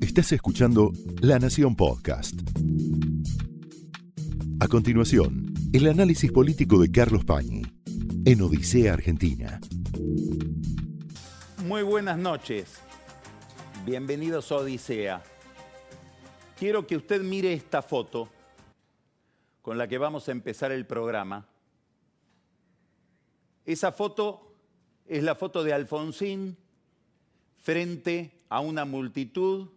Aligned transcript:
Estás 0.00 0.32
escuchando 0.32 0.92
La 1.20 1.38
Nación 1.38 1.76
Podcast. 1.76 2.40
A 4.60 4.68
continuación, 4.68 5.52
el 5.72 5.88
análisis 5.88 6.32
político 6.32 6.78
de 6.78 6.90
Carlos 6.90 7.24
Pañi 7.24 7.62
en 8.24 8.42
Odisea 8.42 8.94
Argentina. 8.94 9.60
Muy 11.64 11.82
buenas 11.82 12.16
noches. 12.16 12.80
Bienvenidos 13.84 14.50
a 14.52 14.56
Odisea. 14.56 15.22
Quiero 16.58 16.86
que 16.86 16.96
usted 16.96 17.22
mire 17.22 17.52
esta 17.52 17.82
foto 17.82 18.28
con 19.62 19.78
la 19.78 19.88
que 19.88 19.98
vamos 19.98 20.28
a 20.28 20.32
empezar 20.32 20.72
el 20.72 20.86
programa. 20.86 21.46
Esa 23.64 23.92
foto 23.92 24.54
es 25.06 25.22
la 25.22 25.34
foto 25.34 25.62
de 25.64 25.72
Alfonsín 25.72 26.56
frente 27.58 28.35
a 28.48 28.60
una 28.60 28.84
multitud 28.84 29.68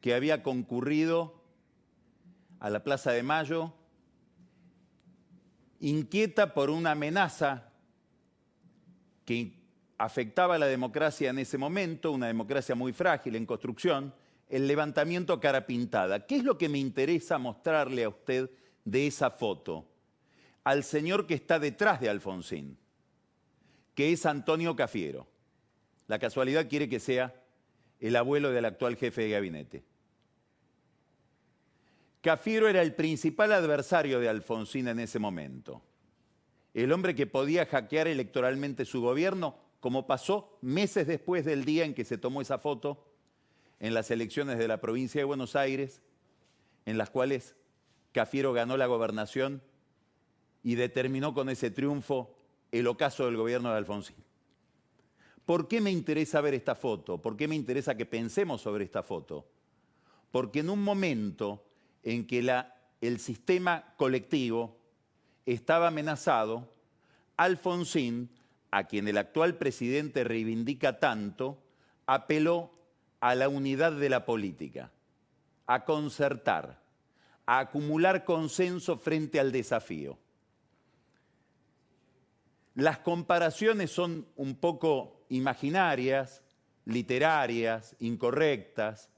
que 0.00 0.14
había 0.14 0.42
concurrido 0.42 1.42
a 2.60 2.70
la 2.70 2.82
Plaza 2.82 3.12
de 3.12 3.22
Mayo, 3.22 3.72
inquieta 5.80 6.54
por 6.54 6.70
una 6.70 6.92
amenaza 6.92 7.70
que 9.24 9.52
afectaba 9.98 10.56
a 10.56 10.58
la 10.58 10.66
democracia 10.66 11.30
en 11.30 11.38
ese 11.38 11.58
momento, 11.58 12.12
una 12.12 12.26
democracia 12.26 12.74
muy 12.74 12.92
frágil 12.92 13.36
en 13.36 13.46
construcción, 13.46 14.14
el 14.48 14.66
levantamiento 14.66 15.40
cara 15.40 15.66
pintada. 15.66 16.26
¿Qué 16.26 16.36
es 16.36 16.44
lo 16.44 16.58
que 16.58 16.68
me 16.68 16.78
interesa 16.78 17.38
mostrarle 17.38 18.04
a 18.04 18.08
usted 18.08 18.50
de 18.84 19.06
esa 19.06 19.30
foto? 19.30 19.86
Al 20.62 20.84
señor 20.84 21.26
que 21.26 21.34
está 21.34 21.58
detrás 21.58 22.00
de 22.00 22.08
Alfonsín, 22.08 22.78
que 23.94 24.12
es 24.12 24.26
Antonio 24.26 24.76
Cafiero. 24.76 25.26
La 26.06 26.18
casualidad 26.18 26.68
quiere 26.68 26.88
que 26.88 27.00
sea 27.00 27.34
el 28.00 28.16
abuelo 28.16 28.50
del 28.50 28.64
actual 28.64 28.96
jefe 28.96 29.22
de 29.22 29.30
gabinete. 29.30 29.84
Cafiero 32.20 32.68
era 32.68 32.80
el 32.80 32.94
principal 32.94 33.52
adversario 33.52 34.18
de 34.18 34.28
Alfonsín 34.28 34.88
en 34.88 34.98
ese 34.98 35.18
momento. 35.18 35.82
El 36.72 36.90
hombre 36.92 37.14
que 37.14 37.26
podía 37.26 37.66
hackear 37.66 38.08
electoralmente 38.08 38.84
su 38.84 39.02
gobierno, 39.02 39.58
como 39.80 40.06
pasó 40.06 40.58
meses 40.62 41.06
después 41.06 41.44
del 41.44 41.64
día 41.64 41.84
en 41.84 41.94
que 41.94 42.04
se 42.04 42.16
tomó 42.16 42.40
esa 42.40 42.58
foto 42.58 43.04
en 43.78 43.92
las 43.92 44.10
elecciones 44.10 44.58
de 44.58 44.68
la 44.68 44.80
provincia 44.80 45.20
de 45.20 45.26
Buenos 45.26 45.54
Aires, 45.54 46.00
en 46.86 46.96
las 46.96 47.10
cuales 47.10 47.54
Cafiero 48.12 48.52
ganó 48.52 48.76
la 48.76 48.86
gobernación 48.86 49.62
y 50.62 50.76
determinó 50.76 51.34
con 51.34 51.50
ese 51.50 51.70
triunfo 51.70 52.34
el 52.72 52.86
ocaso 52.86 53.26
del 53.26 53.36
gobierno 53.36 53.70
de 53.70 53.76
Alfonsín. 53.76 54.16
¿Por 55.46 55.68
qué 55.68 55.80
me 55.80 55.90
interesa 55.90 56.40
ver 56.40 56.54
esta 56.54 56.74
foto? 56.74 57.20
¿Por 57.20 57.36
qué 57.36 57.46
me 57.48 57.54
interesa 57.54 57.96
que 57.96 58.06
pensemos 58.06 58.62
sobre 58.62 58.84
esta 58.84 59.02
foto? 59.02 59.46
Porque 60.30 60.60
en 60.60 60.70
un 60.70 60.82
momento 60.82 61.64
en 62.02 62.26
que 62.26 62.38
el 63.00 63.18
sistema 63.18 63.94
colectivo 63.96 64.76
estaba 65.44 65.88
amenazado, 65.88 66.68
Alfonsín, 67.36 68.30
a 68.70 68.84
quien 68.84 69.06
el 69.06 69.18
actual 69.18 69.56
presidente 69.56 70.24
reivindica 70.24 70.98
tanto, 70.98 71.62
apeló 72.06 72.70
a 73.20 73.34
la 73.34 73.48
unidad 73.48 73.92
de 73.92 74.08
la 74.08 74.24
política, 74.24 74.90
a 75.66 75.84
concertar, 75.84 76.82
a 77.46 77.58
acumular 77.58 78.24
consenso 78.24 78.96
frente 78.96 79.38
al 79.38 79.52
desafío. 79.52 80.18
Las 82.74 82.98
comparaciones 82.98 83.90
son 83.90 84.26
un 84.36 84.56
poco 84.56 85.24
imaginarias, 85.28 86.42
literarias, 86.84 87.94
incorrectas. 88.00 89.10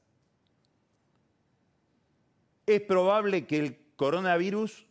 Es 2.66 2.82
probable 2.82 3.46
que 3.46 3.58
el 3.58 3.78
coronavirus 3.96 4.86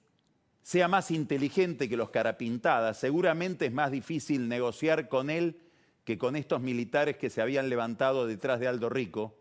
sea 0.64 0.88
más 0.88 1.12
inteligente 1.12 1.88
que 1.88 1.98
los 1.98 2.10
carapintadas. 2.10 2.98
Seguramente 2.98 3.68
es 3.68 3.72
más 3.72 3.92
difícil 3.92 4.48
negociar 4.48 5.09
con 5.09 5.30
él 5.30 5.62
que 6.04 6.18
con 6.18 6.36
estos 6.36 6.62
militares 6.62 7.18
que 7.18 7.30
se 7.30 7.42
habían 7.42 7.70
levantado 7.70 8.25
detrás 8.25 8.59
de 8.59 8.68
Aldo 8.68 8.90
Rico. 8.90 9.38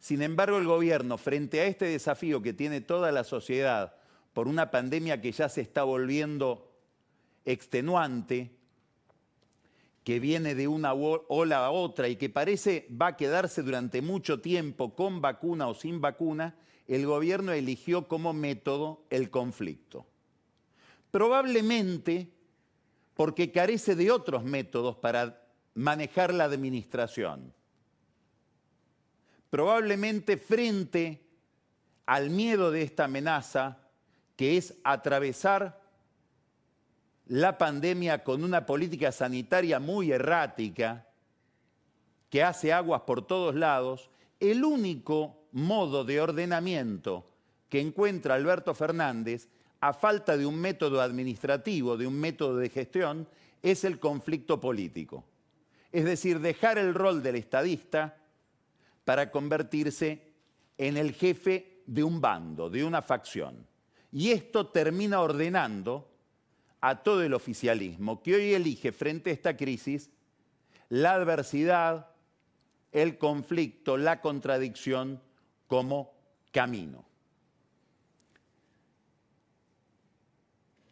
Sin 0.00 0.22
embargo, 0.22 0.58
el 0.58 0.66
gobierno, 0.66 1.18
frente 1.18 1.60
a 1.60 1.66
este 1.66 1.86
desafío 1.86 2.42
que 2.42 2.52
tiene 2.52 2.80
toda 2.80 3.12
la 3.12 3.24
sociedad 3.24 3.94
por 4.32 4.48
una 4.48 4.70
pandemia 4.70 5.20
que 5.20 5.32
ya 5.32 5.48
se 5.48 5.60
está 5.60 5.82
volviendo 5.82 6.67
extenuante, 7.48 8.50
que 10.04 10.20
viene 10.20 10.54
de 10.54 10.68
una 10.68 10.92
ola 10.92 11.64
a 11.64 11.70
otra 11.70 12.08
y 12.08 12.16
que 12.16 12.28
parece 12.28 12.86
va 12.90 13.08
a 13.08 13.16
quedarse 13.16 13.62
durante 13.62 14.02
mucho 14.02 14.40
tiempo 14.40 14.94
con 14.94 15.22
vacuna 15.22 15.66
o 15.66 15.74
sin 15.74 16.00
vacuna, 16.00 16.56
el 16.86 17.06
gobierno 17.06 17.52
eligió 17.52 18.06
como 18.06 18.32
método 18.34 19.04
el 19.08 19.30
conflicto. 19.30 20.06
Probablemente 21.10 22.30
porque 23.14 23.50
carece 23.50 23.96
de 23.96 24.10
otros 24.10 24.44
métodos 24.44 24.96
para 24.96 25.42
manejar 25.74 26.34
la 26.34 26.44
administración. 26.44 27.54
Probablemente 29.48 30.36
frente 30.36 31.26
al 32.04 32.28
miedo 32.28 32.70
de 32.70 32.82
esta 32.82 33.04
amenaza, 33.04 33.78
que 34.36 34.58
es 34.58 34.74
atravesar 34.84 35.87
la 37.28 37.56
pandemia 37.56 38.24
con 38.24 38.42
una 38.42 38.66
política 38.66 39.12
sanitaria 39.12 39.80
muy 39.80 40.12
errática, 40.12 41.06
que 42.30 42.42
hace 42.42 42.72
aguas 42.72 43.02
por 43.02 43.26
todos 43.26 43.54
lados, 43.54 44.10
el 44.40 44.64
único 44.64 45.46
modo 45.52 46.04
de 46.04 46.20
ordenamiento 46.20 47.30
que 47.68 47.80
encuentra 47.80 48.34
Alberto 48.34 48.74
Fernández, 48.74 49.48
a 49.80 49.92
falta 49.92 50.36
de 50.36 50.44
un 50.44 50.56
método 50.56 51.00
administrativo, 51.00 51.96
de 51.96 52.06
un 52.06 52.18
método 52.18 52.56
de 52.56 52.68
gestión, 52.68 53.28
es 53.62 53.84
el 53.84 53.98
conflicto 53.98 54.60
político 54.60 55.24
es 55.92 56.04
decir, 56.04 56.40
dejar 56.40 56.78
el 56.78 56.94
rol 56.94 57.22
del 57.22 57.36
estadista 57.36 58.16
para 59.04 59.30
convertirse 59.30 60.32
en 60.76 60.96
el 60.96 61.12
jefe 61.12 61.82
de 61.86 62.04
un 62.04 62.20
bando, 62.20 62.68
de 62.68 62.84
una 62.84 63.00
facción. 63.00 63.66
Y 64.12 64.30
esto 64.30 64.68
termina 64.68 65.20
ordenando 65.20 66.08
a 66.80 67.02
todo 67.02 67.22
el 67.22 67.34
oficialismo 67.34 68.22
que 68.22 68.34
hoy 68.34 68.54
elige 68.54 68.92
frente 68.92 69.30
a 69.30 69.32
esta 69.32 69.56
crisis 69.56 70.10
la 70.88 71.14
adversidad, 71.14 72.08
el 72.92 73.18
conflicto, 73.18 73.96
la 73.96 74.20
contradicción 74.20 75.20
como 75.66 76.14
camino. 76.50 77.04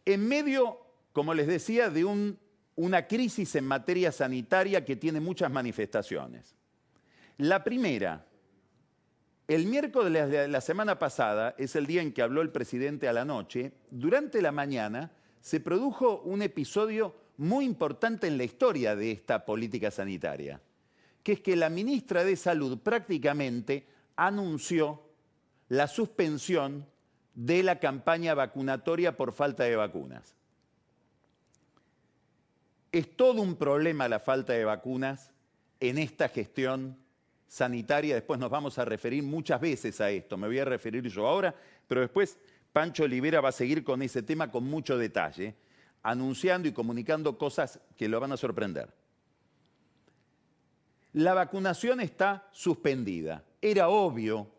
En 0.04 0.28
medio, 0.28 0.78
como 1.12 1.34
les 1.34 1.46
decía, 1.46 1.88
de 1.88 2.04
un 2.04 2.38
una 2.76 3.06
crisis 3.06 3.56
en 3.56 3.66
materia 3.66 4.12
sanitaria 4.12 4.84
que 4.84 4.96
tiene 4.96 5.18
muchas 5.18 5.50
manifestaciones. 5.50 6.54
La 7.38 7.64
primera, 7.64 8.26
el 9.48 9.66
miércoles 9.66 10.30
de 10.30 10.48
la 10.48 10.60
semana 10.60 10.98
pasada, 10.98 11.54
es 11.58 11.74
el 11.74 11.86
día 11.86 12.02
en 12.02 12.12
que 12.12 12.22
habló 12.22 12.42
el 12.42 12.50
presidente 12.50 13.08
a 13.08 13.12
la 13.12 13.24
noche, 13.24 13.72
durante 13.90 14.42
la 14.42 14.52
mañana 14.52 15.10
se 15.40 15.60
produjo 15.60 16.20
un 16.22 16.42
episodio 16.42 17.14
muy 17.36 17.64
importante 17.64 18.26
en 18.26 18.38
la 18.38 18.44
historia 18.44 18.96
de 18.96 19.12
esta 19.12 19.44
política 19.44 19.90
sanitaria, 19.90 20.60
que 21.22 21.32
es 21.32 21.40
que 21.40 21.56
la 21.56 21.68
ministra 21.68 22.24
de 22.24 22.36
Salud 22.36 22.78
prácticamente 22.78 23.86
anunció 24.16 25.02
la 25.68 25.88
suspensión 25.88 26.86
de 27.34 27.62
la 27.62 27.78
campaña 27.78 28.34
vacunatoria 28.34 29.16
por 29.16 29.32
falta 29.32 29.64
de 29.64 29.76
vacunas. 29.76 30.34
Es 32.92 33.14
todo 33.16 33.42
un 33.42 33.56
problema 33.56 34.08
la 34.08 34.20
falta 34.20 34.54
de 34.54 34.64
vacunas 34.64 35.32
en 35.80 35.98
esta 35.98 36.28
gestión 36.28 36.96
sanitaria. 37.46 38.14
Después 38.14 38.40
nos 38.40 38.50
vamos 38.50 38.78
a 38.78 38.84
referir 38.84 39.22
muchas 39.22 39.60
veces 39.60 40.00
a 40.00 40.10
esto. 40.10 40.36
Me 40.36 40.46
voy 40.46 40.58
a 40.58 40.64
referir 40.64 41.06
yo 41.08 41.26
ahora, 41.26 41.54
pero 41.86 42.00
después 42.00 42.38
Pancho 42.76 43.04
Olivera 43.04 43.40
va 43.40 43.48
a 43.48 43.52
seguir 43.52 43.82
con 43.82 44.02
ese 44.02 44.22
tema 44.22 44.50
con 44.50 44.64
mucho 44.64 44.98
detalle, 44.98 45.54
anunciando 46.02 46.68
y 46.68 46.72
comunicando 46.72 47.38
cosas 47.38 47.80
que 47.96 48.06
lo 48.06 48.20
van 48.20 48.32
a 48.32 48.36
sorprender. 48.36 48.92
La 51.14 51.32
vacunación 51.32 52.02
está 52.02 52.50
suspendida. 52.52 53.42
Era 53.62 53.88
obvio 53.88 54.50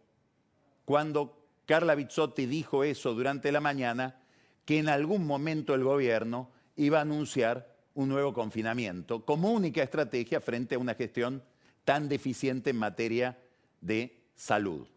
cuando 0.83 1.45
Carla 1.67 1.93
Bizzotti 1.93 2.47
dijo 2.47 2.83
eso 2.83 3.13
durante 3.13 3.51
la 3.51 3.61
mañana 3.61 4.19
que 4.65 4.79
en 4.79 4.89
algún 4.89 5.27
momento 5.27 5.75
el 5.75 5.83
gobierno 5.83 6.49
iba 6.75 6.97
a 6.97 7.01
anunciar 7.01 7.71
un 7.93 8.09
nuevo 8.09 8.33
confinamiento 8.33 9.25
como 9.25 9.51
única 9.51 9.83
estrategia 9.83 10.41
frente 10.41 10.73
a 10.73 10.79
una 10.79 10.95
gestión 10.95 11.43
tan 11.85 12.09
deficiente 12.09 12.71
en 12.71 12.77
materia 12.77 13.37
de 13.79 14.23
salud. 14.33 14.87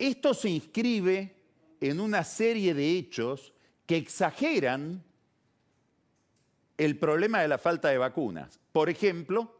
Esto 0.00 0.32
se 0.32 0.48
inscribe 0.48 1.36
en 1.78 2.00
una 2.00 2.24
serie 2.24 2.72
de 2.72 2.96
hechos 2.96 3.52
que 3.84 3.98
exageran 3.98 5.04
el 6.78 6.98
problema 6.98 7.42
de 7.42 7.48
la 7.48 7.58
falta 7.58 7.90
de 7.90 7.98
vacunas. 7.98 8.58
Por 8.72 8.88
ejemplo, 8.88 9.54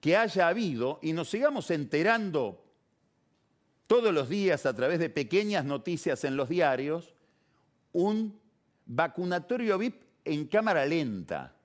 que 0.00 0.16
haya 0.16 0.46
habido, 0.46 1.00
y 1.02 1.12
nos 1.12 1.28
sigamos 1.28 1.72
enterando 1.72 2.64
todos 3.88 4.14
los 4.14 4.28
días 4.28 4.64
a 4.64 4.76
través 4.76 5.00
de 5.00 5.10
pequeñas 5.10 5.64
noticias 5.64 6.22
en 6.22 6.36
los 6.36 6.48
diarios, 6.48 7.12
un 7.92 8.38
vacunatorio 8.84 9.76
VIP 9.76 10.04
en 10.24 10.46
cámara 10.46 10.86
lenta, 10.86 11.56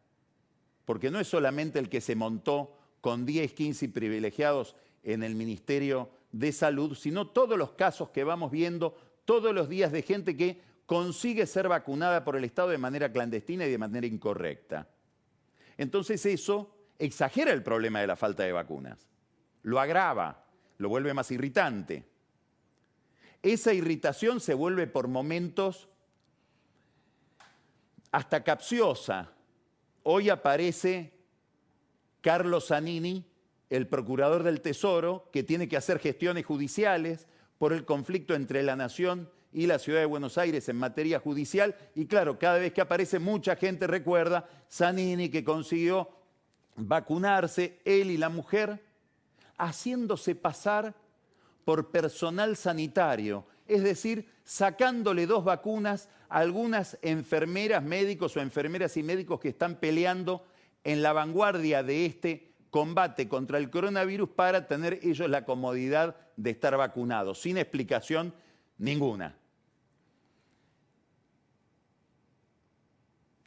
porque 0.83 1.11
no 1.11 1.19
es 1.19 1.27
solamente 1.27 1.77
el 1.77 1.89
que 1.89 2.01
se 2.01 2.15
montó 2.15 2.75
con 3.01 3.23
10, 3.23 3.53
15 3.53 3.89
privilegiados 3.89 4.75
en 5.03 5.23
el 5.23 5.35
Ministerio 5.35 6.09
de 6.31 6.51
Salud, 6.51 6.95
sino 6.95 7.27
todos 7.27 7.57
los 7.57 7.71
casos 7.71 8.09
que 8.09 8.23
vamos 8.23 8.51
viendo 8.51 8.95
todos 9.25 9.53
los 9.53 9.69
días 9.69 9.91
de 9.91 10.01
gente 10.01 10.35
que 10.35 10.61
consigue 10.85 11.45
ser 11.45 11.67
vacunada 11.67 12.23
por 12.23 12.35
el 12.35 12.43
Estado 12.43 12.69
de 12.69 12.77
manera 12.77 13.11
clandestina 13.11 13.65
y 13.65 13.71
de 13.71 13.77
manera 13.77 14.07
incorrecta. 14.07 14.89
Entonces 15.77 16.25
eso 16.25 16.75
exagera 16.99 17.51
el 17.51 17.63
problema 17.63 18.01
de 18.01 18.07
la 18.07 18.15
falta 18.15 18.43
de 18.43 18.51
vacunas, 18.51 19.07
lo 19.63 19.79
agrava, 19.79 20.45
lo 20.77 20.89
vuelve 20.89 21.13
más 21.13 21.31
irritante. 21.31 22.05
Esa 23.41 23.73
irritación 23.73 24.39
se 24.39 24.53
vuelve 24.53 24.85
por 24.85 25.07
momentos 25.07 25.87
hasta 28.11 28.43
capciosa. 28.43 29.31
Hoy 30.03 30.29
aparece 30.29 31.13
Carlos 32.21 32.67
Zanini, 32.67 33.30
el 33.71 33.87
procurador 33.87 34.43
del 34.43 34.59
Tesoro, 34.59 35.29
que 35.31 35.43
tiene 35.43 35.69
que 35.69 35.77
hacer 35.77 35.97
gestiones 35.97 36.45
judiciales 36.45 37.25
por 37.57 37.71
el 37.71 37.85
conflicto 37.85 38.35
entre 38.35 38.63
la 38.63 38.75
nación 38.75 39.29
y 39.53 39.65
la 39.65 39.79
ciudad 39.79 40.01
de 40.01 40.05
Buenos 40.05 40.37
Aires 40.37 40.67
en 40.67 40.75
materia 40.75 41.19
judicial. 41.19 41.73
Y 41.95 42.05
claro, 42.05 42.37
cada 42.37 42.59
vez 42.59 42.73
que 42.73 42.81
aparece 42.81 43.17
mucha 43.17 43.55
gente 43.55 43.87
recuerda 43.87 44.47
Zanini 44.69 45.29
que 45.29 45.45
consiguió 45.45 46.09
vacunarse, 46.75 47.79
él 47.85 48.11
y 48.11 48.17
la 48.17 48.27
mujer, 48.27 48.83
haciéndose 49.57 50.35
pasar 50.35 50.93
por 51.63 51.91
personal 51.91 52.57
sanitario, 52.57 53.45
es 53.67 53.83
decir, 53.83 54.27
sacándole 54.43 55.27
dos 55.27 55.45
vacunas 55.45 56.09
a 56.27 56.39
algunas 56.39 56.97
enfermeras, 57.01 57.81
médicos 57.83 58.35
o 58.35 58.41
enfermeras 58.41 58.97
y 58.97 59.03
médicos 59.03 59.39
que 59.39 59.49
están 59.49 59.75
peleando 59.77 60.45
en 60.83 61.01
la 61.01 61.13
vanguardia 61.13 61.83
de 61.83 62.05
este 62.05 62.50
combate 62.71 63.27
contra 63.27 63.59
el 63.59 63.69
coronavirus 63.69 64.29
para 64.29 64.67
tener 64.67 64.99
ellos 65.03 65.29
la 65.29 65.45
comodidad 65.45 66.15
de 66.37 66.49
estar 66.49 66.75
vacunados, 66.77 67.39
sin 67.39 67.57
explicación 67.57 68.33
ninguna. 68.77 69.37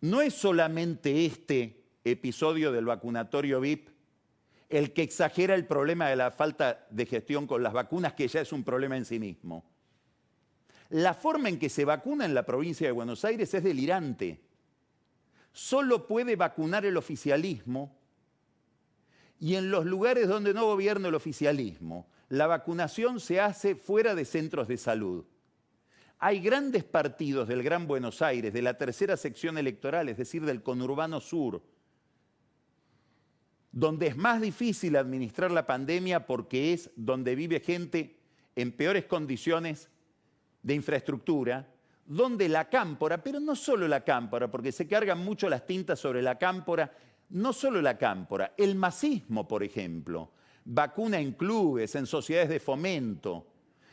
No 0.02 0.20
es 0.20 0.34
solamente 0.34 1.24
este 1.24 1.82
episodio 2.04 2.70
del 2.70 2.84
vacunatorio 2.84 3.60
VIP 3.60 3.88
el 4.68 4.92
que 4.92 5.02
exagera 5.02 5.54
el 5.54 5.66
problema 5.66 6.08
de 6.08 6.16
la 6.16 6.30
falta 6.30 6.86
de 6.90 7.06
gestión 7.06 7.46
con 7.46 7.62
las 7.62 7.72
vacunas, 7.72 8.14
que 8.14 8.28
ya 8.28 8.40
es 8.40 8.52
un 8.52 8.64
problema 8.64 8.96
en 8.96 9.04
sí 9.04 9.18
mismo. 9.18 9.64
La 10.90 11.14
forma 11.14 11.48
en 11.48 11.58
que 11.58 11.68
se 11.68 11.84
vacuna 11.84 12.24
en 12.24 12.34
la 12.34 12.44
provincia 12.44 12.86
de 12.86 12.92
Buenos 12.92 13.24
Aires 13.24 13.54
es 13.54 13.62
delirante. 13.62 14.40
Solo 15.52 16.06
puede 16.06 16.36
vacunar 16.36 16.84
el 16.84 16.96
oficialismo 16.96 17.96
y 19.44 19.56
en 19.56 19.70
los 19.70 19.84
lugares 19.84 20.26
donde 20.26 20.54
no 20.54 20.64
gobierna 20.64 21.08
el 21.08 21.14
oficialismo, 21.14 22.08
la 22.30 22.46
vacunación 22.46 23.20
se 23.20 23.42
hace 23.42 23.74
fuera 23.74 24.14
de 24.14 24.24
centros 24.24 24.68
de 24.68 24.78
salud. 24.78 25.26
Hay 26.18 26.40
grandes 26.40 26.82
partidos 26.82 27.46
del 27.46 27.62
Gran 27.62 27.86
Buenos 27.86 28.22
Aires, 28.22 28.54
de 28.54 28.62
la 28.62 28.78
tercera 28.78 29.18
sección 29.18 29.58
electoral, 29.58 30.08
es 30.08 30.16
decir, 30.16 30.46
del 30.46 30.62
conurbano 30.62 31.20
sur, 31.20 31.62
donde 33.70 34.06
es 34.06 34.16
más 34.16 34.40
difícil 34.40 34.96
administrar 34.96 35.50
la 35.50 35.66
pandemia 35.66 36.24
porque 36.24 36.72
es 36.72 36.90
donde 36.96 37.34
vive 37.34 37.60
gente 37.60 38.18
en 38.56 38.72
peores 38.72 39.04
condiciones 39.04 39.90
de 40.62 40.72
infraestructura, 40.72 41.68
donde 42.06 42.48
la 42.48 42.70
cámpora, 42.70 43.22
pero 43.22 43.40
no 43.40 43.54
solo 43.54 43.88
la 43.88 44.04
cámpora, 44.04 44.50
porque 44.50 44.72
se 44.72 44.88
cargan 44.88 45.22
mucho 45.22 45.50
las 45.50 45.66
tintas 45.66 46.00
sobre 46.00 46.22
la 46.22 46.38
cámpora, 46.38 46.94
no 47.34 47.52
solo 47.52 47.82
la 47.82 47.98
cámpora, 47.98 48.54
el 48.56 48.76
masismo, 48.76 49.48
por 49.48 49.64
ejemplo, 49.64 50.30
vacuna 50.64 51.18
en 51.18 51.32
clubes, 51.32 51.96
en 51.96 52.06
sociedades 52.06 52.48
de 52.48 52.60
fomento, 52.60 53.48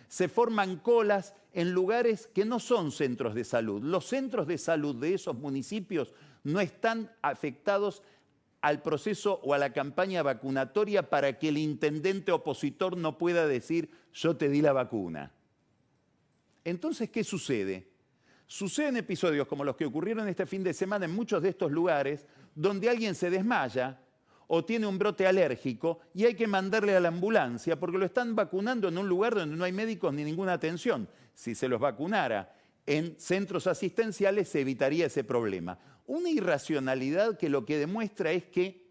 se 0.07 0.27
forman 0.27 0.77
colas 0.77 1.33
en 1.53 1.71
lugares 1.71 2.27
que 2.27 2.45
no 2.45 2.59
son 2.59 2.91
centros 2.91 3.33
de 3.33 3.43
salud. 3.43 3.81
Los 3.81 4.05
centros 4.05 4.45
de 4.45 4.59
salud 4.59 4.95
de 4.95 5.15
esos 5.15 5.35
municipios 5.38 6.13
no 6.43 6.59
están 6.59 7.11
afectados 7.23 8.03
al 8.61 8.83
proceso 8.83 9.39
o 9.43 9.55
a 9.55 9.57
la 9.57 9.73
campaña 9.73 10.21
vacunatoria 10.21 11.09
para 11.09 11.39
que 11.39 11.49
el 11.49 11.57
intendente 11.57 12.31
opositor 12.31 12.95
no 12.95 13.17
pueda 13.17 13.47
decir 13.47 13.89
yo 14.13 14.38
te 14.38 14.49
di 14.49 14.61
la 14.61 14.73
vacuna. 14.73 15.31
Entonces, 16.63 17.09
¿qué 17.09 17.23
sucede? 17.23 17.88
Suceden 18.51 18.98
episodios 18.98 19.48
como 19.48 19.63
los 19.63 19.77
que 19.77 19.86
ocurrieron 19.86 20.27
este 20.27 20.45
fin 20.45 20.62
de 20.62 20.74
semana 20.74 21.06
en 21.06 21.15
muchos 21.15 21.42
de 21.42 21.48
estos 21.48 21.71
lugares, 21.71 22.27
donde 22.53 22.89
alguien 22.89 23.15
se 23.15 23.30
desmaya 23.30 24.01
o 24.48 24.65
tiene 24.65 24.88
un 24.88 25.00
brote 25.00 25.25
alérgico 25.25 26.01
y 26.13 26.25
hay 26.25 26.36
que 26.36 26.48
mandarle 26.48 26.94
a 26.94 27.00
la 27.00 27.07
ambulancia 27.07 27.80
porque 27.80 27.98
lo 27.98 28.03
están 28.03 28.36
vacunando 28.36 28.89
en 28.89 28.98
un 28.98 29.07
lugar 29.07 29.36
donde 29.36 29.56
no 29.56 29.63
hay 29.63 29.71
médicos 29.71 30.13
ni 30.13 30.25
ninguna 30.25 30.51
atención. 30.51 31.07
Si 31.33 31.56
se 31.56 31.69
los 31.69 31.80
vacunara 31.80 32.53
en 32.86 33.18
centros 33.18 33.68
asistenciales 33.68 34.50
se 34.50 34.59
evitaría 34.59 35.06
ese 35.06 35.24
problema. 35.24 35.80
Una 36.06 36.30
irracionalidad 36.30 37.38
que 37.38 37.48
lo 37.48 37.65
que 37.65 37.77
demuestra 37.77 38.33
es 38.33 38.44
que 38.44 38.86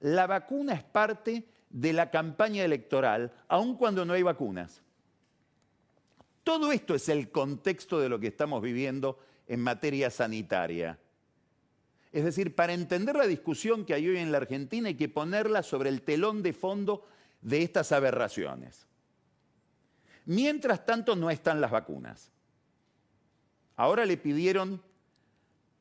la 0.00 0.26
vacuna 0.26 0.74
es 0.74 0.82
parte 0.82 1.48
de 1.70 1.94
la 1.94 2.10
campaña 2.10 2.64
electoral, 2.64 3.32
aun 3.48 3.78
cuando 3.78 4.04
no 4.04 4.12
hay 4.12 4.22
vacunas. 4.22 4.82
Todo 6.50 6.72
esto 6.72 6.96
es 6.96 7.08
el 7.08 7.30
contexto 7.30 8.00
de 8.00 8.08
lo 8.08 8.18
que 8.18 8.26
estamos 8.26 8.60
viviendo 8.60 9.20
en 9.46 9.60
materia 9.60 10.10
sanitaria. 10.10 10.98
Es 12.10 12.24
decir, 12.24 12.56
para 12.56 12.72
entender 12.72 13.14
la 13.14 13.28
discusión 13.28 13.84
que 13.84 13.94
hay 13.94 14.08
hoy 14.08 14.16
en 14.16 14.32
la 14.32 14.38
Argentina 14.38 14.88
hay 14.88 14.96
que 14.96 15.08
ponerla 15.08 15.62
sobre 15.62 15.90
el 15.90 16.02
telón 16.02 16.42
de 16.42 16.52
fondo 16.52 17.06
de 17.40 17.62
estas 17.62 17.92
aberraciones. 17.92 18.88
Mientras 20.24 20.84
tanto 20.84 21.14
no 21.14 21.30
están 21.30 21.60
las 21.60 21.70
vacunas. 21.70 22.32
Ahora 23.76 24.04
le 24.04 24.16
pidieron 24.16 24.82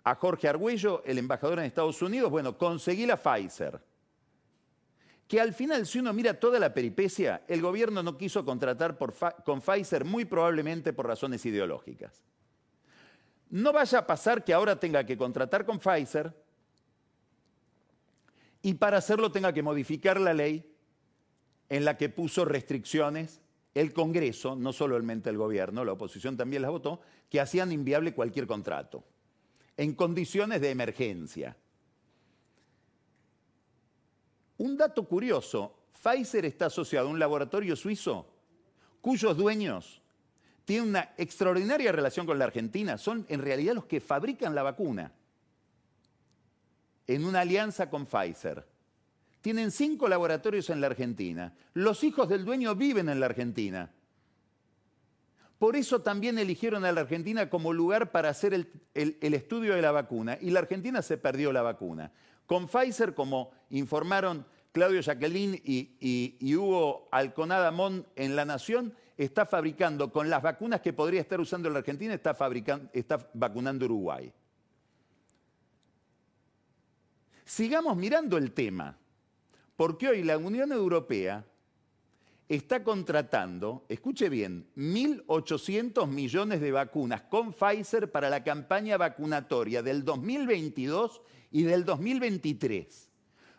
a 0.03 0.13
Jorge 0.13 0.49
Argüello, 0.49 1.01
el 1.03 1.17
embajador 1.17 1.57
en 1.57 1.65
Estados 1.65 1.99
Unidos, 2.03 2.29
bueno, 2.29 2.59
conseguí 2.59 3.07
la 3.07 3.17
Pfizer 3.17 3.81
que 5.29 5.39
al 5.39 5.53
final, 5.53 5.85
si 5.85 5.99
uno 5.99 6.11
mira 6.11 6.39
toda 6.39 6.57
la 6.57 6.73
peripecia, 6.73 7.43
el 7.47 7.61
gobierno 7.61 8.01
no 8.01 8.17
quiso 8.17 8.43
contratar 8.43 8.97
con 9.45 9.61
Pfizer 9.61 10.03
muy 10.03 10.25
probablemente 10.25 10.91
por 10.91 11.05
razones 11.05 11.45
ideológicas. 11.45 12.23
No 13.51 13.71
vaya 13.71 13.99
a 13.99 14.07
pasar 14.07 14.43
que 14.43 14.55
ahora 14.55 14.79
tenga 14.79 15.05
que 15.05 15.15
contratar 15.15 15.67
con 15.67 15.77
Pfizer 15.77 16.33
y 18.63 18.73
para 18.73 18.97
hacerlo 18.97 19.31
tenga 19.31 19.53
que 19.53 19.61
modificar 19.61 20.19
la 20.19 20.33
ley 20.33 20.67
en 21.69 21.85
la 21.85 21.95
que 21.95 22.09
puso 22.09 22.43
restricciones 22.43 23.39
el 23.75 23.93
Congreso, 23.93 24.55
no 24.55 24.73
solamente 24.73 25.29
el 25.29 25.37
gobierno, 25.37 25.85
la 25.85 25.91
oposición 25.91 26.37
también 26.37 26.63
las 26.63 26.71
votó, 26.71 27.01
que 27.29 27.39
hacían 27.39 27.71
inviable 27.71 28.15
cualquier 28.15 28.47
contrato, 28.47 29.03
en 29.77 29.93
condiciones 29.93 30.59
de 30.59 30.71
emergencia. 30.71 31.55
Un 34.59 34.77
dato 34.77 35.07
curioso, 35.07 35.73
Pfizer 36.01 36.45
está 36.45 36.67
asociado 36.67 37.07
a 37.07 37.11
un 37.11 37.19
laboratorio 37.19 37.75
suizo 37.75 38.27
cuyos 39.01 39.35
dueños 39.37 40.01
tienen 40.65 40.89
una 40.89 41.13
extraordinaria 41.17 41.91
relación 41.91 42.25
con 42.25 42.37
la 42.37 42.45
Argentina, 42.45 42.97
son 42.97 43.25
en 43.29 43.41
realidad 43.41 43.73
los 43.73 43.85
que 43.85 44.01
fabrican 44.01 44.53
la 44.53 44.61
vacuna, 44.61 45.13
en 47.07 47.25
una 47.25 47.39
alianza 47.39 47.89
con 47.89 48.05
Pfizer. 48.05 48.67
Tienen 49.41 49.71
cinco 49.71 50.07
laboratorios 50.07 50.69
en 50.69 50.81
la 50.81 50.87
Argentina. 50.87 51.55
Los 51.73 52.03
hijos 52.03 52.27
del 52.27 52.43
dueño 52.43 52.75
viven 52.75 53.07
en 53.09 53.19
la 53.19 53.27
Argentina. 53.27 53.89
Por 55.57 55.75
eso 55.75 56.01
también 56.01 56.37
eligieron 56.37 56.85
a 56.85 56.91
la 56.91 57.01
Argentina 57.01 57.49
como 57.49 57.73
lugar 57.73 58.11
para 58.11 58.29
hacer 58.29 58.53
el, 58.53 58.69
el, 58.93 59.33
estudio 59.33 59.73
de 59.73 59.81
la 59.81 59.91
vacuna. 59.91 60.37
Y 60.39 60.51
la 60.51 60.59
Argentina 60.59 61.01
se 61.01 61.17
perdió 61.17 61.51
la 61.51 61.61
vacuna. 61.61 62.11
Con 62.49 62.67
Pfizer, 62.67 63.13
como 63.13 63.51
informaron 63.69 64.43
Claudio 64.71 65.01
Jacqueline 65.01 65.61
y, 65.63 66.55
Hugo 66.55 67.07
Alconada 67.11 67.69
Mon 67.69 68.07
en 68.15 68.35
La 68.35 68.43
Nación, 68.43 68.95
está 69.17 69.45
fabricando 69.45 70.11
con 70.11 70.31
las 70.31 70.41
vacunas 70.41 70.81
que 70.81 70.91
podría 70.91 71.21
estar 71.21 71.39
usando 71.39 71.69
la 71.69 71.77
Argentina, 71.77 72.11
está, 72.11 72.35
está 72.91 73.29
vacunando 73.35 73.85
Uruguay. 73.85 74.33
Sigamos 77.45 77.95
mirando 77.95 78.35
el 78.35 78.51
tema, 78.51 78.97
porque 79.75 80.07
hoy 80.07 80.23
la 80.23 80.39
Unión 80.39 80.71
Europea 80.71 81.45
está 82.49 82.83
contratando, 82.83 83.85
escuche 83.89 84.27
bien, 84.27 84.67
1.800 84.75 86.07
millones 86.07 86.59
de 86.59 86.71
vacunas 86.71 87.21
con 87.21 87.53
Pfizer 87.53 88.11
para 88.11 88.31
la 88.31 88.43
campaña 88.43 88.97
vacunatoria 88.97 89.83
del 89.83 90.03
2022 90.03 91.21
y 91.51 91.61
del 91.61 91.85
2023, 91.85 93.07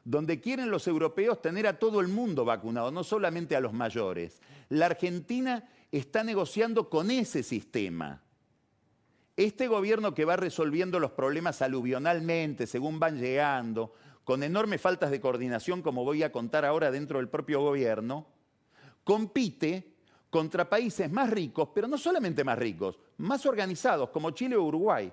donde 0.05 0.41
quieren 0.41 0.73
los 0.73 0.89
europeos 0.89 1.41
tener 1.41 1.69
a 1.69 1.79
todo 1.79 2.01
el 2.01 2.09
mundo 2.09 2.45
vacunado, 2.45 2.91
no 2.91 3.05
solamente 3.05 3.55
a 3.55 3.61
los 3.61 3.73
mayores. 3.73 4.43
La 4.69 4.87
Argentina 4.87 5.69
está 5.93 6.25
negociando 6.25 6.91
con 6.91 7.13
ese 7.13 7.45
sistema. 7.45 8.23
Este 9.37 9.69
gobierno 9.69 10.15
que 10.15 10.25
va 10.25 10.37
resolviendo 10.37 10.99
los 10.99 11.13
problemas 11.13 11.63
aluvionalmente, 11.63 12.67
según 12.67 12.99
van 12.99 13.21
llegando, 13.21 13.95
con 14.25 14.43
enormes 14.43 14.81
faltas 14.81 15.13
de 15.13 15.21
coordinación, 15.21 15.81
como 15.81 16.05
voy 16.05 16.25
a 16.25 16.33
contar 16.33 16.65
ahora 16.65 16.91
dentro 16.91 17.19
del 17.19 17.29
propio 17.29 17.61
gobierno, 17.61 18.27
compite 19.11 19.97
contra 20.31 20.71
países 20.71 21.11
más 21.11 21.29
ricos, 21.29 21.71
pero 21.75 21.89
no 21.89 21.99
solamente 21.99 22.45
más 22.45 22.57
ricos, 22.57 22.97
más 23.17 23.45
organizados, 23.45 24.11
como 24.11 24.31
Chile 24.31 24.55
o 24.55 24.63
Uruguay, 24.63 25.13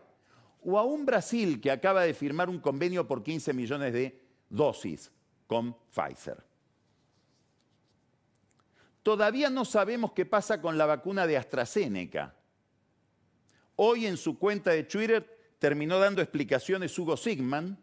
o 0.61 0.77
aún 0.77 1.03
Brasil, 1.03 1.59
que 1.59 1.71
acaba 1.71 2.03
de 2.03 2.13
firmar 2.13 2.47
un 2.47 2.59
convenio 2.59 3.07
por 3.07 3.23
15 3.23 3.53
millones 3.53 3.91
de 3.93 4.21
dosis 4.51 5.11
con 5.47 5.75
Pfizer. 5.89 6.45
Todavía 9.01 9.49
no 9.49 9.65
sabemos 9.65 10.11
qué 10.11 10.27
pasa 10.27 10.61
con 10.61 10.77
la 10.77 10.85
vacuna 10.85 11.25
de 11.25 11.37
AstraZeneca. 11.37 12.35
Hoy 13.77 14.05
en 14.05 14.17
su 14.17 14.37
cuenta 14.37 14.69
de 14.69 14.83
Twitter 14.83 15.55
terminó 15.57 15.97
dando 15.97 16.21
explicaciones 16.21 16.99
Hugo 16.99 17.17
Sigman, 17.17 17.79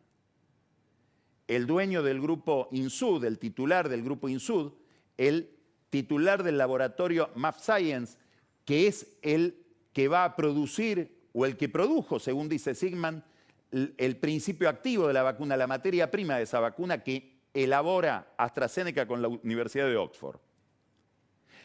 el 1.49 1.67
dueño 1.67 2.05
del 2.05 2.21
grupo 2.21 2.69
Insud, 2.71 3.25
el 3.25 3.41
titular 3.41 3.89
del 3.89 4.05
grupo 4.05 4.29
Insud, 4.29 4.75
el 5.17 5.54
titular 5.95 6.43
del 6.43 6.59
laboratorio 6.59 7.31
Map 7.37 7.57
Science, 7.61 8.19
que 8.65 8.89
es 8.89 9.17
el 9.23 9.65
que 9.93 10.09
va 10.09 10.25
a 10.25 10.35
producir 10.35 11.29
o 11.33 11.47
el 11.47 11.57
que 11.57 11.69
produjo, 11.69 12.19
según 12.19 12.49
dice 12.49 12.75
Sigman, 12.75 13.23
el 13.71 14.17
principio 14.17 14.69
activo 14.69 15.07
de 15.07 15.15
la 15.15 15.23
vacuna, 15.23 15.57
la 15.57 15.69
materia 15.69 16.11
prima 16.11 16.37
de 16.37 16.43
esa 16.43 16.59
vacuna 16.59 17.05
que 17.05 17.39
elabora 17.55 18.35
AstraZeneca 18.37 19.07
con 19.07 19.23
la 19.23 19.29
Universidad 19.29 19.87
de 19.87 19.97
Oxford. 19.97 20.41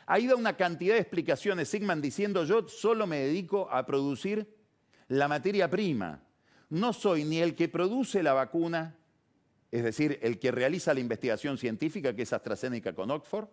Ha 0.06 0.20
ido 0.20 0.38
una 0.38 0.56
cantidad 0.56 0.94
de 0.94 1.02
explicaciones, 1.02 1.68
Sigman 1.68 2.00
diciendo 2.00 2.44
yo 2.44 2.68
solo 2.68 3.08
me 3.08 3.22
dedico 3.22 3.68
a 3.72 3.84
producir 3.88 4.48
la 5.08 5.28
materia 5.28 5.72
prima. 5.72 6.22
No 6.70 6.94
soy 6.94 7.24
ni 7.24 7.40
el 7.40 7.56
que 7.56 7.68
produce 7.68 8.22
la 8.22 8.34
vacuna, 8.34 8.96
es 9.72 9.84
decir, 9.84 10.20
el 10.22 10.38
que 10.38 10.52
realiza 10.52 10.94
la 10.94 11.00
investigación 11.00 11.58
científica, 11.58 12.16
que 12.16 12.22
es 12.22 12.32
AstraZeneca 12.32 12.94
con 12.94 13.10
Oxford, 13.10 13.50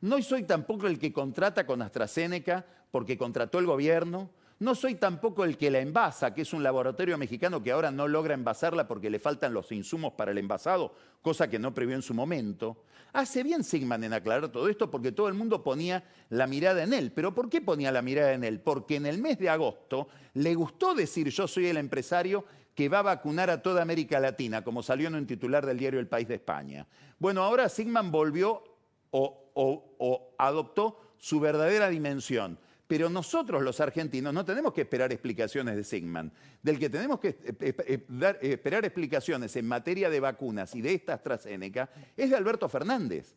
no 0.00 0.22
soy 0.22 0.44
tampoco 0.44 0.86
el 0.86 0.98
que 0.98 1.12
contrata 1.12 1.66
con 1.66 1.82
AstraZeneca 1.82 2.64
porque 2.90 3.18
contrató 3.18 3.58
el 3.58 3.66
gobierno. 3.66 4.30
No 4.58 4.74
soy 4.74 4.96
tampoco 4.96 5.44
el 5.44 5.56
que 5.56 5.70
la 5.70 5.78
envasa, 5.80 6.34
que 6.34 6.42
es 6.42 6.52
un 6.52 6.62
laboratorio 6.62 7.16
mexicano 7.16 7.62
que 7.62 7.72
ahora 7.72 7.90
no 7.90 8.06
logra 8.06 8.34
envasarla 8.34 8.86
porque 8.86 9.08
le 9.08 9.18
faltan 9.18 9.54
los 9.54 9.72
insumos 9.72 10.12
para 10.12 10.32
el 10.32 10.38
envasado, 10.38 10.94
cosa 11.22 11.48
que 11.48 11.58
no 11.58 11.72
previó 11.72 11.96
en 11.96 12.02
su 12.02 12.12
momento. 12.12 12.84
Hace 13.12 13.42
bien 13.42 13.64
Sigman 13.64 14.04
en 14.04 14.12
aclarar 14.12 14.50
todo 14.50 14.68
esto 14.68 14.90
porque 14.90 15.12
todo 15.12 15.28
el 15.28 15.34
mundo 15.34 15.62
ponía 15.62 16.04
la 16.28 16.46
mirada 16.46 16.82
en 16.82 16.92
él. 16.92 17.10
¿Pero 17.12 17.34
por 17.34 17.48
qué 17.48 17.60
ponía 17.62 17.90
la 17.90 18.02
mirada 18.02 18.34
en 18.34 18.44
él? 18.44 18.60
Porque 18.60 18.96
en 18.96 19.06
el 19.06 19.18
mes 19.18 19.38
de 19.38 19.48
agosto 19.48 20.08
le 20.34 20.54
gustó 20.54 20.94
decir 20.94 21.28
yo 21.30 21.48
soy 21.48 21.66
el 21.66 21.78
empresario 21.78 22.44
que 22.74 22.88
va 22.88 23.00
a 23.00 23.02
vacunar 23.02 23.50
a 23.50 23.62
toda 23.62 23.82
América 23.82 24.20
Latina, 24.20 24.62
como 24.62 24.82
salió 24.82 25.08
en 25.08 25.14
un 25.14 25.26
titular 25.26 25.66
del 25.66 25.78
diario 25.78 26.00
El 26.00 26.06
País 26.08 26.28
de 26.28 26.36
España. 26.36 26.86
Bueno, 27.18 27.42
ahora 27.42 27.68
Sigman 27.68 28.10
volvió 28.10 28.62
o, 29.10 30.34
adoptó 30.38 31.14
su 31.18 31.40
verdadera 31.40 31.88
dimensión. 31.88 32.58
Pero 32.86 33.08
nosotros 33.08 33.62
los 33.62 33.78
argentinos 33.80 34.34
no 34.34 34.44
tenemos 34.44 34.72
que 34.72 34.80
esperar 34.80 35.12
explicaciones 35.12 35.76
de 35.76 35.84
Sigman. 35.84 36.32
Del 36.60 36.78
que 36.78 36.90
tenemos 36.90 37.20
que 37.20 37.28
eh, 37.28 37.74
eh, 37.86 38.38
esperar 38.42 38.84
explicaciones 38.84 39.54
en 39.54 39.68
materia 39.68 40.10
de 40.10 40.18
vacunas 40.18 40.74
y 40.74 40.82
de 40.82 40.94
esta 40.94 41.14
AstraZeneca 41.14 41.88
es 42.16 42.30
de 42.30 42.36
Alberto 42.36 42.68
Fernández, 42.68 43.36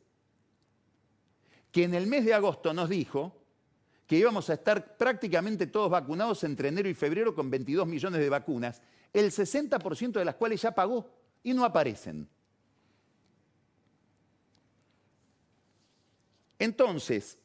que 1.71 1.83
en 1.83 1.93
el 1.93 2.07
mes 2.07 2.25
de 2.25 2.33
agosto 2.33 2.73
nos 2.73 2.89
dijo 2.89 3.43
que 4.07 4.17
íbamos 4.17 4.49
a 4.49 4.53
estar 4.53 4.97
prácticamente 4.97 5.67
todos 5.67 5.89
vacunados 5.89 6.43
entre 6.43 6.69
enero 6.69 6.89
y 6.89 6.93
febrero 6.93 7.35
con 7.35 7.49
22 7.49 7.87
millones 7.87 8.19
de 8.19 8.29
vacunas, 8.29 8.81
el 9.13 9.31
60% 9.31 10.13
de 10.13 10.25
las 10.25 10.35
cuales 10.35 10.61
ya 10.61 10.73
pagó 10.73 11.09
y 11.43 11.53
no 11.53 11.63
aparecen. 11.63 12.27
Entonces, 16.63 17.37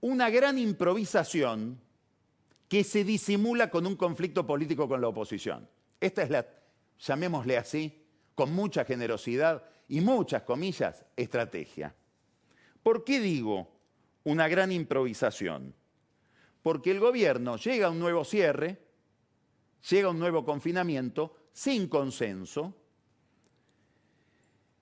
una 0.00 0.28
gran 0.28 0.58
improvisación 0.58 1.80
que 2.68 2.82
se 2.82 3.04
disimula 3.04 3.70
con 3.70 3.86
un 3.86 3.94
conflicto 3.94 4.44
político 4.44 4.88
con 4.88 5.00
la 5.00 5.06
oposición. 5.06 5.68
Esta 6.00 6.24
es 6.24 6.30
la, 6.30 6.44
llamémosle 6.98 7.56
así, 7.56 8.04
con 8.34 8.52
mucha 8.52 8.84
generosidad 8.84 9.62
y 9.86 10.00
muchas 10.00 10.42
comillas, 10.42 11.04
estrategia. 11.16 11.94
¿Por 12.82 13.04
qué 13.04 13.20
digo 13.20 13.70
una 14.24 14.48
gran 14.48 14.72
improvisación? 14.72 15.72
Porque 16.60 16.90
el 16.90 16.98
gobierno 16.98 17.56
llega 17.56 17.86
a 17.86 17.90
un 17.90 18.00
nuevo 18.00 18.24
cierre, 18.24 18.80
llega 19.88 20.08
a 20.08 20.10
un 20.10 20.18
nuevo 20.18 20.44
confinamiento 20.44 21.36
sin 21.52 21.86
consenso, 21.86 22.74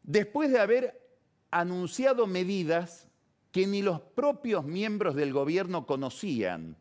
después 0.02 0.50
de 0.50 0.58
haber 0.58 1.18
anunciado 1.50 2.26
medidas 2.26 3.07
que 3.58 3.66
ni 3.66 3.82
los 3.82 4.00
propios 4.00 4.64
miembros 4.64 5.16
del 5.16 5.32
gobierno 5.32 5.84
conocían. 5.84 6.76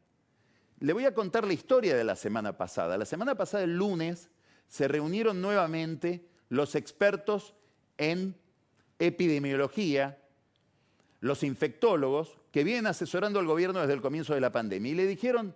Le 0.79 0.93
voy 0.93 1.05
a 1.05 1.15
contar 1.15 1.48
la 1.48 1.53
historia 1.53 1.96
de 1.96 2.03
la 2.03 2.15
semana 2.15 2.55
pasada. 2.55 3.00
La 3.00 3.05
semana 3.05 3.34
pasada, 3.34 3.63
el 3.63 3.75
lunes, 3.75 4.29
se 4.67 4.88
reunieron 4.88 5.41
nuevamente 5.41 6.29
los 6.50 6.75
expertos 6.75 7.55
en 7.98 8.36
epidemiología, 9.00 10.19
los 11.19 11.41
infectólogos, 11.41 12.38
que 12.51 12.63
vienen 12.63 12.86
asesorando 12.86 13.39
al 13.39 13.48
gobierno 13.48 13.79
desde 13.79 13.93
el 13.93 14.01
comienzo 14.01 14.36
de 14.36 14.41
la 14.41 14.51
pandemia. 14.51 14.91
Y 14.91 14.96
le 14.96 15.07
dijeron 15.07 15.55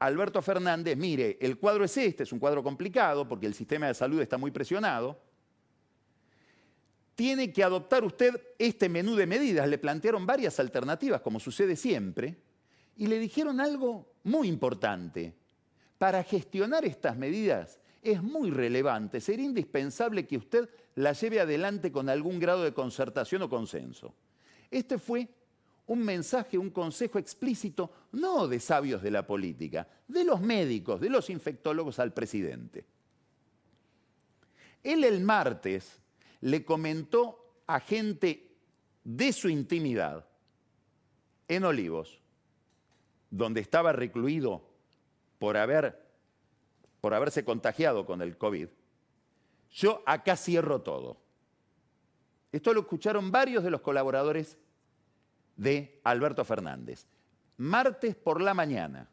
a 0.00 0.06
Alberto 0.06 0.42
Fernández, 0.42 0.96
mire, 0.96 1.38
el 1.40 1.58
cuadro 1.58 1.84
es 1.84 1.96
este, 1.96 2.24
es 2.24 2.32
un 2.32 2.40
cuadro 2.40 2.64
complicado 2.64 3.28
porque 3.28 3.46
el 3.46 3.54
sistema 3.54 3.86
de 3.86 3.94
salud 3.94 4.20
está 4.20 4.36
muy 4.36 4.50
presionado, 4.50 5.16
tiene 7.20 7.52
que 7.52 7.62
adoptar 7.62 8.02
usted 8.02 8.40
este 8.58 8.88
menú 8.88 9.14
de 9.14 9.26
medidas. 9.26 9.68
Le 9.68 9.76
plantearon 9.76 10.24
varias 10.24 10.58
alternativas, 10.58 11.20
como 11.20 11.38
sucede 11.38 11.76
siempre, 11.76 12.34
y 12.96 13.08
le 13.08 13.18
dijeron 13.18 13.60
algo 13.60 14.14
muy 14.24 14.48
importante. 14.48 15.34
Para 15.98 16.24
gestionar 16.24 16.86
estas 16.86 17.18
medidas 17.18 17.78
es 18.00 18.22
muy 18.22 18.50
relevante, 18.50 19.20
sería 19.20 19.44
indispensable 19.44 20.26
que 20.26 20.38
usted 20.38 20.70
las 20.94 21.20
lleve 21.20 21.40
adelante 21.40 21.92
con 21.92 22.08
algún 22.08 22.38
grado 22.38 22.64
de 22.64 22.72
concertación 22.72 23.42
o 23.42 23.50
consenso. 23.50 24.14
Este 24.70 24.96
fue 24.96 25.28
un 25.88 26.02
mensaje, 26.02 26.56
un 26.56 26.70
consejo 26.70 27.18
explícito, 27.18 27.92
no 28.12 28.48
de 28.48 28.60
sabios 28.60 29.02
de 29.02 29.10
la 29.10 29.26
política, 29.26 29.86
de 30.08 30.24
los 30.24 30.40
médicos, 30.40 30.98
de 30.98 31.10
los 31.10 31.28
infectólogos 31.28 31.98
al 31.98 32.14
presidente. 32.14 32.86
Él 34.82 35.04
el 35.04 35.20
martes 35.20 36.00
le 36.40 36.64
comentó 36.64 37.62
a 37.66 37.80
gente 37.80 38.56
de 39.04 39.32
su 39.32 39.48
intimidad 39.48 40.26
en 41.48 41.64
Olivos, 41.64 42.20
donde 43.30 43.60
estaba 43.60 43.92
recluido 43.92 44.62
por, 45.38 45.56
haber, 45.56 46.00
por 47.00 47.14
haberse 47.14 47.44
contagiado 47.44 48.06
con 48.06 48.22
el 48.22 48.36
COVID, 48.36 48.68
yo 49.72 50.02
acá 50.06 50.36
cierro 50.36 50.82
todo. 50.82 51.16
Esto 52.52 52.74
lo 52.74 52.80
escucharon 52.80 53.30
varios 53.30 53.62
de 53.62 53.70
los 53.70 53.80
colaboradores 53.80 54.58
de 55.56 56.00
Alberto 56.04 56.44
Fernández. 56.44 57.06
Martes 57.56 58.16
por 58.16 58.40
la 58.40 58.54
mañana. 58.54 59.08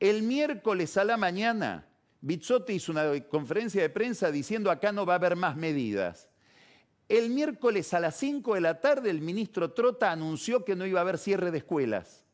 El 0.00 0.22
miércoles 0.22 0.96
a 0.96 1.04
la 1.04 1.16
mañana 1.16 1.86
Bizzotti 2.22 2.74
hizo 2.74 2.92
una 2.92 3.20
conferencia 3.24 3.82
de 3.82 3.90
prensa 3.90 4.30
diciendo 4.30 4.70
acá 4.70 4.92
no 4.92 5.04
va 5.04 5.14
a 5.14 5.16
haber 5.16 5.34
más 5.34 5.56
medidas. 5.56 6.28
El 7.08 7.30
miércoles 7.30 7.92
a 7.94 8.00
las 8.00 8.16
5 8.16 8.54
de 8.54 8.60
la 8.60 8.80
tarde 8.80 9.10
el 9.10 9.20
ministro 9.20 9.72
Trota 9.72 10.12
anunció 10.12 10.64
que 10.64 10.76
no 10.76 10.86
iba 10.86 11.00
a 11.00 11.02
haber 11.02 11.18
cierre 11.18 11.50
de 11.50 11.58
escuelas. 11.58 12.24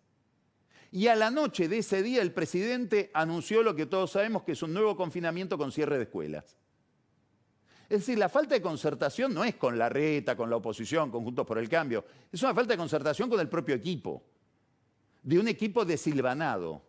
Y 0.92 1.06
a 1.08 1.16
la 1.16 1.30
noche 1.30 1.68
de 1.68 1.78
ese 1.78 2.02
día 2.02 2.20
el 2.20 2.32
presidente 2.32 3.10
anunció 3.14 3.62
lo 3.62 3.74
que 3.74 3.86
todos 3.86 4.10
sabemos 4.10 4.42
que 4.42 4.52
es 4.52 4.62
un 4.62 4.74
nuevo 4.74 4.94
confinamiento 4.94 5.56
con 5.56 5.72
cierre 5.72 5.96
de 5.96 6.04
escuelas. 6.04 6.58
Es 7.88 8.00
decir, 8.00 8.18
la 8.18 8.28
falta 8.28 8.54
de 8.54 8.60
concertación 8.60 9.32
no 9.32 9.42
es 9.42 9.54
con 9.54 9.78
la 9.78 9.88
reta, 9.88 10.36
con 10.36 10.50
la 10.50 10.56
oposición, 10.56 11.10
con 11.10 11.24
Juntos 11.24 11.46
por 11.46 11.56
el 11.56 11.70
Cambio. 11.70 12.04
Es 12.30 12.42
una 12.42 12.54
falta 12.54 12.74
de 12.74 12.78
concertación 12.78 13.30
con 13.30 13.40
el 13.40 13.48
propio 13.48 13.74
equipo, 13.74 14.22
de 15.22 15.38
un 15.38 15.48
equipo 15.48 15.86
desilvanado 15.86 16.87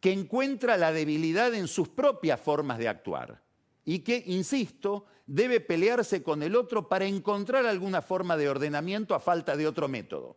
que 0.00 0.12
encuentra 0.12 0.76
la 0.76 0.92
debilidad 0.92 1.54
en 1.54 1.68
sus 1.68 1.88
propias 1.88 2.40
formas 2.40 2.78
de 2.78 2.88
actuar. 2.88 3.42
y 3.84 4.00
que, 4.00 4.22
insisto, 4.26 5.06
debe 5.26 5.60
pelearse 5.60 6.22
con 6.22 6.42
el 6.42 6.56
otro 6.56 6.90
para 6.90 7.06
encontrar 7.06 7.64
alguna 7.64 8.02
forma 8.02 8.36
de 8.36 8.50
ordenamiento 8.50 9.14
a 9.14 9.18
falta 9.18 9.56
de 9.56 9.66
otro 9.66 9.88
método. 9.88 10.36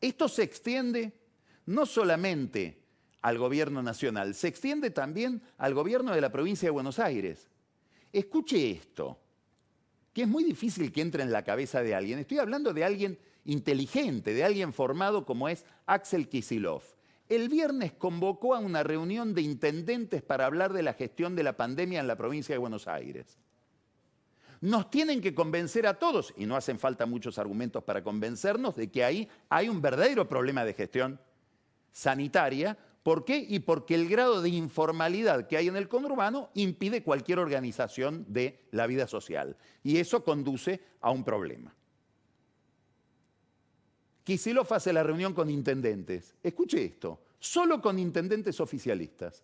Esto 0.00 0.28
se 0.28 0.44
extiende 0.44 1.12
no 1.66 1.84
solamente 1.84 2.80
al 3.22 3.38
gobierno 3.38 3.82
nacional, 3.82 4.36
se 4.36 4.46
extiende 4.46 4.92
también 4.92 5.42
al 5.58 5.74
gobierno 5.74 6.14
de 6.14 6.20
la 6.20 6.30
provincia 6.30 6.68
de 6.68 6.70
Buenos 6.70 7.00
Aires. 7.00 7.48
Escuche 8.12 8.70
esto, 8.70 9.18
que 10.12 10.22
es 10.22 10.28
muy 10.28 10.44
difícil 10.44 10.92
que 10.92 11.00
entre 11.00 11.24
en 11.24 11.32
la 11.32 11.42
cabeza 11.42 11.82
de 11.82 11.96
alguien. 11.96 12.20
Estoy 12.20 12.38
hablando 12.38 12.72
de 12.72 12.84
alguien 12.84 13.18
inteligente, 13.44 14.32
de 14.32 14.44
alguien 14.44 14.72
formado 14.72 15.26
como 15.26 15.48
es 15.48 15.64
Axel 15.86 16.28
Kisilov. 16.28 16.84
El 17.30 17.48
viernes 17.48 17.92
convocó 17.92 18.56
a 18.56 18.58
una 18.58 18.82
reunión 18.82 19.34
de 19.34 19.42
intendentes 19.42 20.20
para 20.20 20.46
hablar 20.46 20.72
de 20.72 20.82
la 20.82 20.94
gestión 20.94 21.36
de 21.36 21.44
la 21.44 21.56
pandemia 21.56 22.00
en 22.00 22.08
la 22.08 22.16
provincia 22.16 22.52
de 22.52 22.58
Buenos 22.58 22.88
Aires. 22.88 23.38
Nos 24.60 24.90
tienen 24.90 25.20
que 25.20 25.32
convencer 25.32 25.86
a 25.86 25.94
todos, 25.94 26.34
y 26.36 26.44
no 26.44 26.56
hacen 26.56 26.80
falta 26.80 27.06
muchos 27.06 27.38
argumentos 27.38 27.84
para 27.84 28.02
convencernos, 28.02 28.74
de 28.74 28.90
que 28.90 29.04
ahí 29.04 29.28
hay 29.48 29.68
un 29.68 29.80
verdadero 29.80 30.28
problema 30.28 30.64
de 30.64 30.74
gestión 30.74 31.20
sanitaria. 31.92 32.76
¿Por 33.04 33.24
qué? 33.24 33.38
Y 33.48 33.60
porque 33.60 33.94
el 33.94 34.08
grado 34.08 34.42
de 34.42 34.48
informalidad 34.48 35.46
que 35.46 35.56
hay 35.56 35.68
en 35.68 35.76
el 35.76 35.88
conurbano 35.88 36.50
impide 36.54 37.04
cualquier 37.04 37.38
organización 37.38 38.26
de 38.28 38.66
la 38.72 38.88
vida 38.88 39.06
social. 39.06 39.56
Y 39.84 39.98
eso 39.98 40.24
conduce 40.24 40.80
a 41.00 41.12
un 41.12 41.22
problema. 41.22 41.72
Kisilov 44.30 44.72
hace 44.72 44.92
la 44.92 45.02
reunión 45.02 45.34
con 45.34 45.50
intendentes. 45.50 46.36
Escuche 46.40 46.84
esto, 46.84 47.20
solo 47.40 47.82
con 47.82 47.98
intendentes 47.98 48.60
oficialistas. 48.60 49.42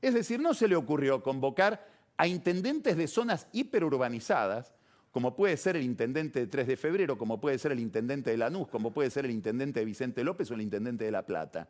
Es 0.00 0.14
decir, 0.14 0.38
no 0.38 0.54
se 0.54 0.68
le 0.68 0.76
ocurrió 0.76 1.24
convocar 1.24 1.84
a 2.16 2.28
intendentes 2.28 2.96
de 2.96 3.08
zonas 3.08 3.48
hiperurbanizadas, 3.50 4.72
como 5.10 5.34
puede 5.34 5.56
ser 5.56 5.74
el 5.74 5.82
intendente 5.82 6.38
de 6.38 6.46
3 6.46 6.68
de 6.68 6.76
febrero, 6.76 7.18
como 7.18 7.40
puede 7.40 7.58
ser 7.58 7.72
el 7.72 7.80
intendente 7.80 8.30
de 8.30 8.36
Lanús, 8.36 8.68
como 8.68 8.92
puede 8.92 9.10
ser 9.10 9.24
el 9.24 9.32
intendente 9.32 9.80
de 9.80 9.86
Vicente 9.86 10.22
López 10.22 10.48
o 10.52 10.54
el 10.54 10.62
intendente 10.62 11.04
de 11.06 11.10
La 11.10 11.26
Plata, 11.26 11.68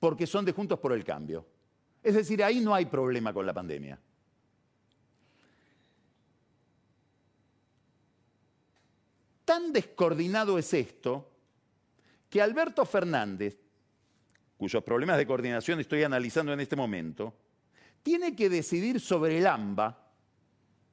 porque 0.00 0.26
son 0.26 0.46
de 0.46 0.52
Juntos 0.52 0.78
por 0.78 0.94
el 0.94 1.04
Cambio. 1.04 1.44
Es 2.02 2.14
decir, 2.14 2.42
ahí 2.42 2.60
no 2.60 2.74
hay 2.74 2.86
problema 2.86 3.34
con 3.34 3.44
la 3.44 3.52
pandemia. 3.52 4.00
Tan 9.48 9.72
descoordinado 9.72 10.58
es 10.58 10.74
esto 10.74 11.26
que 12.28 12.42
Alberto 12.42 12.84
Fernández, 12.84 13.56
cuyos 14.58 14.84
problemas 14.84 15.16
de 15.16 15.26
coordinación 15.26 15.80
estoy 15.80 16.02
analizando 16.02 16.52
en 16.52 16.60
este 16.60 16.76
momento, 16.76 17.34
tiene 18.02 18.36
que 18.36 18.50
decidir 18.50 19.00
sobre 19.00 19.38
el 19.38 19.46
AMBA, 19.46 20.06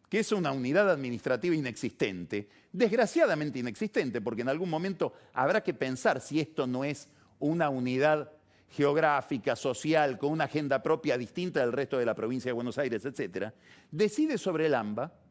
que 0.08 0.20
es 0.20 0.32
una 0.32 0.54
unidad 0.54 0.90
administrativa 0.90 1.54
inexistente, 1.54 2.48
desgraciadamente 2.72 3.60
inexistente, 3.60 4.22
porque 4.22 4.44
en 4.44 4.48
algún 4.48 4.70
momento 4.70 5.12
habrá 5.34 5.62
que 5.62 5.74
pensar 5.74 6.22
si 6.22 6.40
esto 6.40 6.66
no 6.66 6.86
es 6.86 7.10
una 7.40 7.68
unidad 7.68 8.32
geográfica, 8.70 9.58
social, 9.58 10.18
con 10.18 10.32
una 10.32 10.46
agenda 10.46 10.82
propia 10.82 11.18
distinta 11.18 11.60
del 11.60 11.74
resto 11.74 11.98
de 11.98 12.06
la 12.06 12.16
provincia 12.16 12.48
de 12.48 12.54
Buenos 12.54 12.78
Aires, 12.78 13.04
etc., 13.04 13.52
decide 13.92 14.38
sobre 14.38 14.68
el 14.68 14.76
AMBA 14.76 15.25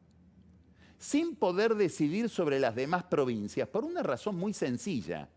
sin 1.05 1.37
poder 1.37 1.75
decidir 1.75 2.31
sobre 2.31 2.59
las 2.59 2.75
demás 2.75 3.05
provincias, 3.05 3.69
por 3.69 3.85
una 3.85 4.03
razón 4.03 4.37
muy 4.37 4.55
sencilla. 4.55 5.29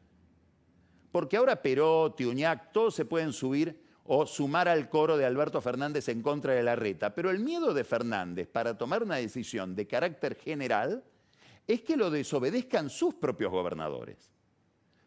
Porque 1.11 1.35
ahora 1.35 1.61
Perotti, 1.61 2.23
Uñac, 2.23 2.71
todos 2.71 2.95
se 2.95 3.03
pueden 3.03 3.33
subir 3.33 3.77
o 4.05 4.25
sumar 4.25 4.69
al 4.69 4.87
coro 4.87 5.17
de 5.17 5.25
Alberto 5.25 5.59
Fernández 5.59 6.07
en 6.07 6.21
contra 6.21 6.53
de 6.53 6.63
la 6.63 6.77
reta. 6.77 7.13
Pero 7.13 7.31
el 7.31 7.39
miedo 7.39 7.73
de 7.73 7.83
Fernández 7.83 8.47
para 8.47 8.77
tomar 8.77 9.03
una 9.03 9.17
decisión 9.17 9.75
de 9.75 9.85
carácter 9.85 10.37
general 10.37 11.03
es 11.67 11.81
que 11.81 11.97
lo 11.97 12.09
desobedezcan 12.09 12.89
sus 12.89 13.15
propios 13.15 13.51
gobernadores. 13.51 14.31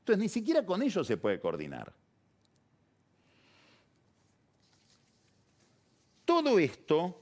Entonces 0.01 0.21
ni 0.23 0.29
siquiera 0.29 0.67
con 0.67 0.83
ellos 0.83 1.07
se 1.07 1.17
puede 1.17 1.41
coordinar. 1.41 1.91
Todo 6.27 6.59
esto 6.59 7.19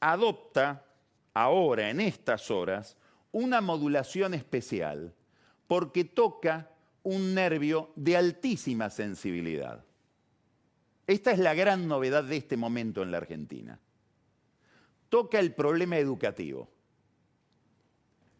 adopta 0.00 0.89
ahora, 1.34 1.90
en 1.90 2.00
estas 2.00 2.50
horas, 2.50 2.96
una 3.32 3.60
modulación 3.60 4.34
especial 4.34 5.14
porque 5.66 6.04
toca 6.04 6.70
un 7.02 7.34
nervio 7.34 7.92
de 7.96 8.16
altísima 8.16 8.90
sensibilidad. 8.90 9.84
Esta 11.06 11.30
es 11.32 11.38
la 11.38 11.54
gran 11.54 11.88
novedad 11.88 12.24
de 12.24 12.36
este 12.36 12.56
momento 12.56 13.02
en 13.02 13.10
la 13.10 13.18
Argentina. 13.18 13.78
Toca 15.08 15.38
el 15.38 15.54
problema 15.54 15.98
educativo. 15.98 16.68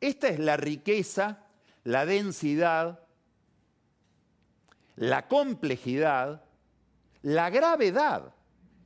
Esta 0.01 0.29
es 0.29 0.39
la 0.39 0.57
riqueza, 0.57 1.47
la 1.85 2.07
densidad, 2.07 3.01
la 4.97 5.29
complejidad, 5.29 6.45
la 7.23 7.51
gravedad 7.51 8.35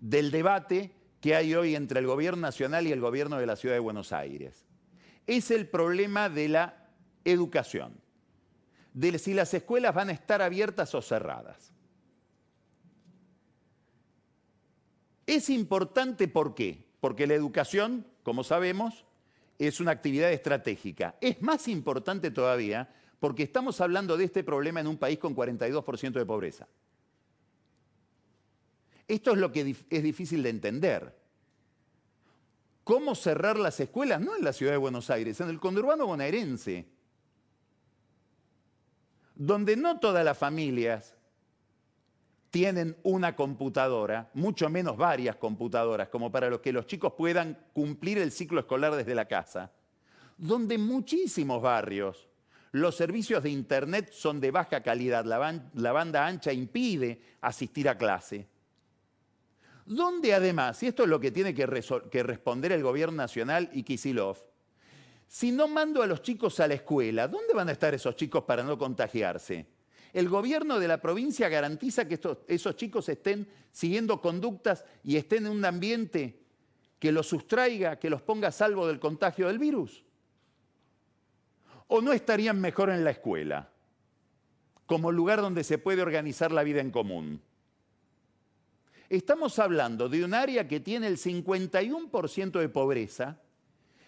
del 0.00 0.30
debate 0.30 0.94
que 1.24 1.34
hay 1.34 1.54
hoy 1.54 1.74
entre 1.74 2.00
el 2.00 2.06
gobierno 2.06 2.42
nacional 2.42 2.86
y 2.86 2.92
el 2.92 3.00
gobierno 3.00 3.38
de 3.38 3.46
la 3.46 3.56
ciudad 3.56 3.76
de 3.76 3.80
Buenos 3.80 4.12
Aires. 4.12 4.66
Es 5.26 5.50
el 5.50 5.66
problema 5.66 6.28
de 6.28 6.48
la 6.50 6.90
educación, 7.24 7.98
de 8.92 9.18
si 9.18 9.32
las 9.32 9.54
escuelas 9.54 9.94
van 9.94 10.10
a 10.10 10.12
estar 10.12 10.42
abiertas 10.42 10.94
o 10.94 11.00
cerradas. 11.00 11.72
Es 15.24 15.48
importante 15.48 16.28
¿por 16.28 16.54
qué? 16.54 16.84
Porque 17.00 17.26
la 17.26 17.32
educación, 17.32 18.06
como 18.22 18.44
sabemos, 18.44 19.06
es 19.58 19.80
una 19.80 19.92
actividad 19.92 20.30
estratégica. 20.30 21.16
Es 21.22 21.40
más 21.40 21.68
importante 21.68 22.32
todavía 22.32 22.94
porque 23.18 23.44
estamos 23.44 23.80
hablando 23.80 24.18
de 24.18 24.24
este 24.24 24.44
problema 24.44 24.80
en 24.80 24.88
un 24.88 24.98
país 24.98 25.18
con 25.18 25.34
42% 25.34 26.12
de 26.12 26.26
pobreza. 26.26 26.68
Esto 29.06 29.32
es 29.32 29.38
lo 29.38 29.52
que 29.52 29.76
es 29.90 30.02
difícil 30.02 30.42
de 30.42 30.50
entender. 30.50 31.14
¿Cómo 32.84 33.14
cerrar 33.14 33.58
las 33.58 33.80
escuelas? 33.80 34.20
No 34.20 34.36
en 34.36 34.44
la 34.44 34.52
ciudad 34.52 34.72
de 34.72 34.78
Buenos 34.78 35.10
Aires, 35.10 35.40
en 35.40 35.48
el 35.48 35.58
conurbano 35.58 36.06
bonaerense, 36.06 36.86
donde 39.34 39.76
no 39.76 39.98
todas 39.98 40.24
las 40.24 40.36
familias 40.36 41.16
tienen 42.50 42.96
una 43.02 43.34
computadora, 43.34 44.30
mucho 44.34 44.68
menos 44.68 44.96
varias 44.96 45.36
computadoras, 45.36 46.08
como 46.08 46.30
para 46.30 46.48
los 46.48 46.60
que 46.60 46.72
los 46.72 46.86
chicos 46.86 47.14
puedan 47.16 47.58
cumplir 47.72 48.18
el 48.18 48.30
ciclo 48.30 48.60
escolar 48.60 48.94
desde 48.94 49.14
la 49.14 49.26
casa, 49.26 49.72
donde 50.38 50.78
muchísimos 50.78 51.60
barrios 51.60 52.28
los 52.74 52.96
servicios 52.96 53.40
de 53.44 53.50
Internet 53.50 54.10
son 54.12 54.40
de 54.40 54.50
baja 54.50 54.82
calidad, 54.82 55.24
la, 55.24 55.92
banda 55.92 56.26
ancha 56.26 56.52
impide 56.52 57.22
asistir 57.40 57.88
a 57.88 57.96
clase. 57.96 58.48
Donde 59.86 60.34
además, 60.34 60.82
y 60.82 60.86
esto 60.86 61.02
es 61.02 61.08
lo 61.08 61.20
que 61.20 61.30
tiene 61.30 61.54
que, 61.54 61.66
responder 61.66 62.72
el 62.72 62.82
gobierno 62.82 63.16
nacional 63.16 63.70
y 63.72 63.82
Kisilov, 63.82 64.38
si 65.28 65.52
no 65.52 65.68
mando 65.68 66.02
a 66.02 66.06
los 66.06 66.22
chicos 66.22 66.60
a 66.60 66.68
la 66.68 66.74
escuela, 66.74 67.28
¿dónde 67.28 67.54
van 67.54 67.68
a 67.68 67.72
estar 67.72 67.92
esos 67.94 68.16
chicos 68.16 68.44
para 68.44 68.62
no 68.62 68.78
contagiarse? 68.78 69.66
el 70.14 70.28
gobierno 70.28 70.78
de 70.78 70.86
la 70.86 70.98
provincia 70.98 71.48
garantiza 71.48 72.06
que 72.06 72.20
esos 72.46 72.76
chicos 72.76 73.08
estén 73.08 73.48
siguiendo 73.72 74.20
conductas 74.20 74.84
y 75.02 75.16
estén 75.16 75.46
en 75.46 75.52
un 75.52 75.64
ambiente 75.64 76.40
que 77.00 77.10
los 77.10 77.26
sustraiga, 77.26 77.98
que 77.98 78.08
los 78.08 78.22
ponga 78.22 78.48
a 78.48 78.52
salvo 78.52 78.86
del 78.86 79.00
contagio 79.00 79.48
del 79.48 79.58
virus? 79.58 80.04
¿O 81.88 82.00
no 82.00 82.12
estarían 82.12 82.60
mejor 82.60 82.90
en 82.90 83.02
la 83.02 83.10
escuela, 83.10 83.70
como 84.86 85.10
lugar 85.10 85.40
donde 85.40 85.64
se 85.64 85.78
puede 85.78 86.00
organizar 86.00 86.52
la 86.52 86.62
vida 86.62 86.80
en 86.80 86.92
común? 86.92 87.42
Estamos 89.08 89.58
hablando 89.58 90.08
de 90.08 90.24
un 90.24 90.34
área 90.34 90.66
que 90.66 90.80
tiene 90.80 91.06
el 91.06 91.18
51% 91.18 92.58
de 92.58 92.68
pobreza 92.68 93.38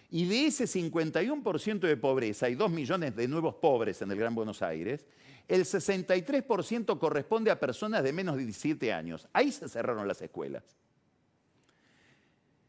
y 0.09 0.25
de 0.25 0.47
ese 0.47 0.65
51% 0.65 1.79
de 1.79 1.97
pobreza 1.97 2.45
hay 2.45 2.55
2 2.55 2.71
millones 2.71 3.15
de 3.15 3.27
nuevos 3.27 3.55
pobres 3.55 4.01
en 4.01 4.11
el 4.11 4.17
Gran 4.17 4.33
Buenos 4.33 4.61
Aires 4.61 5.05
el 5.47 5.63
63% 5.63 6.99
corresponde 6.99 7.51
a 7.51 7.59
personas 7.59 8.03
de 8.03 8.11
menos 8.11 8.35
de 8.35 8.43
17 8.43 8.91
años. 8.91 9.27
Ahí 9.31 9.51
se 9.51 9.69
cerraron 9.69 10.07
las 10.07 10.21
escuelas. 10.21 10.63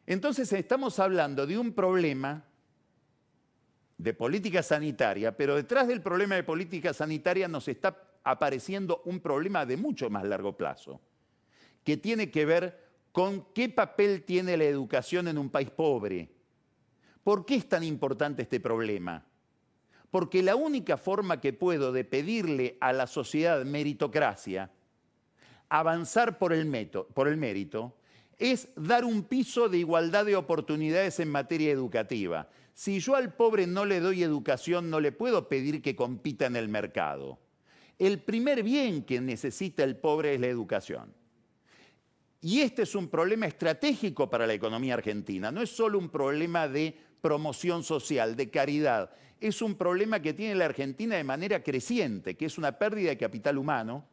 Entonces 0.07 0.53
estamos 0.53 0.99
hablando 1.01 1.47
de 1.47 1.59
un 1.59 1.73
problema 1.73 2.45
de 3.99 4.15
política 4.15 4.63
sanitaria, 4.63 5.37
pero 5.37 5.57
detrás 5.57 5.89
del 5.89 6.01
problema 6.01 6.37
de 6.37 6.45
política 6.45 6.95
sanitaria 6.95 7.49
nos 7.49 7.67
está 7.67 8.01
apareciendo 8.23 9.03
un 9.05 9.21
problema 9.21 9.67
de 9.67 9.77
mucho 9.77 10.09
más 10.09 10.25
largo 10.25 10.57
plazo, 10.57 11.01
que 11.89 11.97
tiene 11.97 12.31
que 12.31 12.45
ver 12.45 12.79
con 13.13 13.47
qué 13.55 13.71
papel 13.71 14.23
tiene 14.23 14.59
la 14.59 14.65
educación 14.65 15.27
en 15.27 15.39
un 15.39 15.49
país 15.49 15.71
pobre. 15.71 16.29
¿Por 17.25 17.47
qué 17.47 17.55
es 17.55 17.67
tan 17.67 17.83
importante 17.83 18.43
este 18.43 18.61
problema? 18.61 19.25
porque 20.11 20.43
la 20.43 20.57
única 20.57 20.97
forma 20.97 21.41
que 21.41 21.53
puedo 21.53 21.93
de 21.93 22.05
pedirle 22.05 22.77
a 22.81 22.93
la 22.93 23.07
sociedad 23.07 23.65
meritocracia, 23.65 24.71
avanzar 25.69 26.39
por 26.39 26.53
el, 26.53 26.91
por 27.15 27.29
el 27.29 27.37
mérito 27.37 27.97
es 28.39 28.69
dar 28.77 29.05
un 29.05 29.25
piso 29.25 29.69
de 29.69 29.79
igualdad 29.79 30.25
de 30.25 30.37
oportunidades 30.37 31.21
en 31.21 31.31
materia 31.31 31.73
educativa. 31.73 32.49
Si 32.73 33.01
yo 33.01 33.17
al 33.17 33.35
pobre 33.35 33.67
no 33.67 33.85
le 33.85 34.01
doy 34.01 34.23
educación, 34.23 34.89
no 34.89 35.01
le 35.01 35.13
puedo 35.13 35.49
pedir 35.49 35.83
que 35.83 35.97
compita 35.97 36.47
en 36.47 36.57
el 36.57 36.69
mercado. 36.69 37.39
El 37.99 38.21
primer 38.21 38.63
bien 38.63 39.03
que 39.03 39.21
necesita 39.21 39.83
el 39.83 39.97
pobre 39.97 40.35
es 40.35 40.41
la 40.41 40.47
educación. 40.47 41.18
Y 42.41 42.61
este 42.61 42.83
es 42.83 42.95
un 42.95 43.09
problema 43.09 43.47
estratégico 43.47 44.31
para 44.31 44.47
la 44.47 44.55
economía 44.55 44.95
argentina. 44.95 45.51
No 45.51 45.61
es 45.61 45.71
solo 45.71 45.99
un 45.99 46.09
problema 46.09 46.69
de 46.69 46.97
promoción 47.21 47.83
social, 47.83 48.37
de 48.37 48.49
caridad. 48.49 49.11
Es 49.41 49.61
un 49.61 49.75
problema 49.75 50.21
que 50.21 50.35
tiene 50.35 50.55
la 50.55 50.67
Argentina 50.67 51.17
de 51.17 51.25
manera 51.25 51.63
creciente, 51.63 52.37
que 52.37 52.47
es 52.47 52.59
una 52.59 52.73
pérdida 52.73 53.11
de 53.11 53.19
capital 53.19 53.59
humano, 53.59 54.05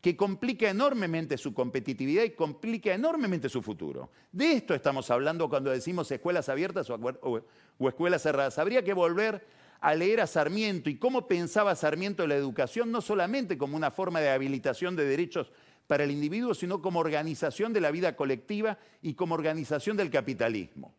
que 0.00 0.16
complica 0.16 0.68
enormemente 0.68 1.38
su 1.38 1.54
competitividad 1.54 2.24
y 2.24 2.30
complica 2.30 2.92
enormemente 2.92 3.48
su 3.48 3.62
futuro. 3.62 4.10
De 4.32 4.52
esto 4.52 4.74
estamos 4.74 5.08
hablando 5.10 5.48
cuando 5.48 5.70
decimos 5.70 6.10
escuelas 6.10 6.48
abiertas 6.48 6.90
o, 6.90 7.44
escuelas 7.88 8.22
cerradas. 8.22 8.58
Habría 8.58 8.82
que 8.82 8.94
volver 8.94 9.46
a 9.80 9.94
leer 9.94 10.20
a 10.20 10.26
Sarmiento 10.26 10.90
y 10.90 10.96
cómo 10.96 11.28
pensaba 11.28 11.76
Sarmiento 11.76 12.26
la 12.26 12.34
educación, 12.34 12.90
no 12.90 13.00
solamente 13.00 13.56
como 13.56 13.76
una 13.76 13.92
forma 13.92 14.20
de 14.20 14.30
habilitación 14.30 14.96
de 14.96 15.04
derechos 15.04 15.52
para 15.86 16.04
el 16.04 16.10
individuo, 16.10 16.54
sino 16.54 16.80
como 16.80 17.00
organización 17.00 17.72
de 17.72 17.80
la 17.80 17.90
vida 17.90 18.16
colectiva 18.16 18.78
y 19.02 19.14
como 19.14 19.34
organización 19.34 19.96
del 19.96 20.10
capitalismo. 20.10 20.94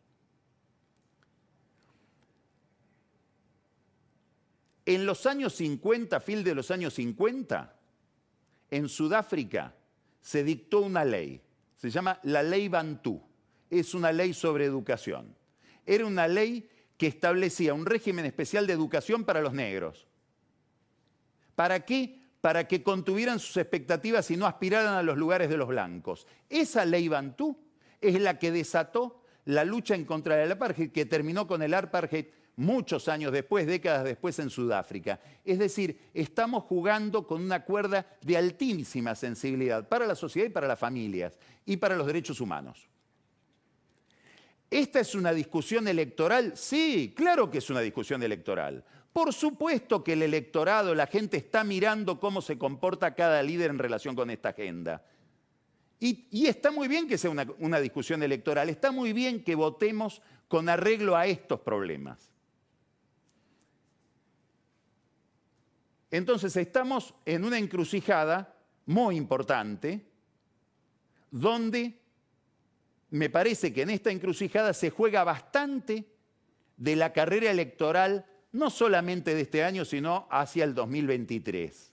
En 4.86 5.06
los 5.06 5.24
años 5.26 5.54
50, 5.54 6.20
fin 6.20 6.44
de 6.44 6.54
los 6.54 6.70
años 6.70 6.94
50, 6.94 7.74
en 8.70 8.88
Sudáfrica 8.88 9.74
se 10.20 10.44
dictó 10.44 10.80
una 10.80 11.04
ley, 11.04 11.40
se 11.76 11.90
llama 11.90 12.18
la 12.24 12.42
ley 12.42 12.68
Bantú, 12.68 13.22
es 13.70 13.94
una 13.94 14.12
ley 14.12 14.34
sobre 14.34 14.64
educación. 14.66 15.34
Era 15.86 16.06
una 16.06 16.28
ley 16.28 16.68
que 16.96 17.06
establecía 17.06 17.74
un 17.74 17.86
régimen 17.86 18.24
especial 18.24 18.66
de 18.66 18.72
educación 18.72 19.24
para 19.24 19.40
los 19.40 19.52
negros. 19.52 20.06
¿Para 21.54 21.84
qué? 21.84 22.23
Para 22.44 22.68
que 22.68 22.82
contuvieran 22.82 23.38
sus 23.38 23.56
expectativas 23.56 24.30
y 24.30 24.36
no 24.36 24.44
aspiraran 24.44 24.92
a 24.92 25.02
los 25.02 25.16
lugares 25.16 25.48
de 25.48 25.56
los 25.56 25.66
blancos. 25.66 26.26
Esa 26.50 26.84
ley 26.84 27.08
Bantú 27.08 27.56
es 28.02 28.20
la 28.20 28.38
que 28.38 28.52
desató 28.52 29.22
la 29.46 29.64
lucha 29.64 29.94
en 29.94 30.04
contra 30.04 30.36
del 30.36 30.52
apartheid, 30.52 30.92
que 30.92 31.06
terminó 31.06 31.46
con 31.46 31.62
el 31.62 31.72
apartheid 31.72 32.26
muchos 32.56 33.08
años 33.08 33.32
después, 33.32 33.66
décadas 33.66 34.04
después 34.04 34.38
en 34.40 34.50
Sudáfrica. 34.50 35.20
Es 35.42 35.58
decir, 35.58 35.98
estamos 36.12 36.64
jugando 36.64 37.26
con 37.26 37.42
una 37.42 37.64
cuerda 37.64 38.04
de 38.20 38.36
altísima 38.36 39.14
sensibilidad 39.14 39.88
para 39.88 40.06
la 40.06 40.14
sociedad 40.14 40.48
y 40.48 40.52
para 40.52 40.68
las 40.68 40.78
familias 40.78 41.38
y 41.64 41.78
para 41.78 41.96
los 41.96 42.06
derechos 42.06 42.42
humanos. 42.42 42.90
¿Esta 44.70 45.00
es 45.00 45.14
una 45.14 45.32
discusión 45.32 45.88
electoral? 45.88 46.52
Sí, 46.56 47.14
claro 47.16 47.50
que 47.50 47.56
es 47.56 47.70
una 47.70 47.80
discusión 47.80 48.22
electoral. 48.22 48.84
Por 49.14 49.32
supuesto 49.32 50.02
que 50.02 50.14
el 50.14 50.22
electorado, 50.22 50.92
la 50.92 51.06
gente 51.06 51.36
está 51.36 51.62
mirando 51.62 52.18
cómo 52.18 52.42
se 52.42 52.58
comporta 52.58 53.14
cada 53.14 53.40
líder 53.44 53.70
en 53.70 53.78
relación 53.78 54.16
con 54.16 54.28
esta 54.28 54.48
agenda. 54.48 55.04
Y, 56.00 56.48
está 56.48 56.72
muy 56.72 56.88
bien 56.88 57.06
que 57.06 57.16
sea 57.16 57.30
una, 57.30 57.78
discusión 57.78 58.24
electoral, 58.24 58.68
está 58.68 58.90
muy 58.90 59.12
bien 59.12 59.44
que 59.44 59.54
votemos 59.54 60.20
con 60.48 60.68
arreglo 60.68 61.14
a 61.14 61.28
estos 61.28 61.60
problemas. 61.60 62.28
Entonces 66.10 66.56
estamos 66.56 67.14
en 67.24 67.44
una 67.44 67.58
encrucijada 67.58 68.56
muy 68.84 69.16
importante 69.16 70.04
donde 71.30 72.00
me 73.10 73.30
parece 73.30 73.72
que 73.72 73.82
en 73.82 73.90
esta 73.90 74.10
encrucijada 74.10 74.74
se 74.74 74.90
juega 74.90 75.22
bastante 75.22 76.04
de 76.76 76.96
la 76.96 77.12
carrera 77.12 77.52
electoral, 77.52 78.26
no 78.54 78.70
solamente 78.70 79.34
de 79.34 79.42
este 79.42 79.64
año, 79.64 79.84
sino 79.84 80.28
hacia 80.30 80.64
el 80.64 80.74
2023. 80.74 81.92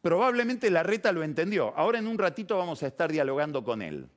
Probablemente 0.00 0.70
la 0.70 0.84
reta 0.84 1.10
lo 1.10 1.24
entendió. 1.24 1.76
Ahora 1.76 1.98
en 1.98 2.06
un 2.06 2.16
ratito 2.16 2.56
vamos 2.56 2.82
a 2.82 2.86
estar 2.86 3.10
dialogando 3.10 3.64
con 3.64 3.82
él. 3.82 4.08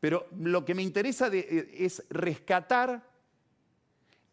Pero 0.00 0.26
lo 0.36 0.64
que 0.64 0.74
me 0.74 0.82
interesa 0.82 1.30
es 1.32 2.02
rescatar 2.10 3.08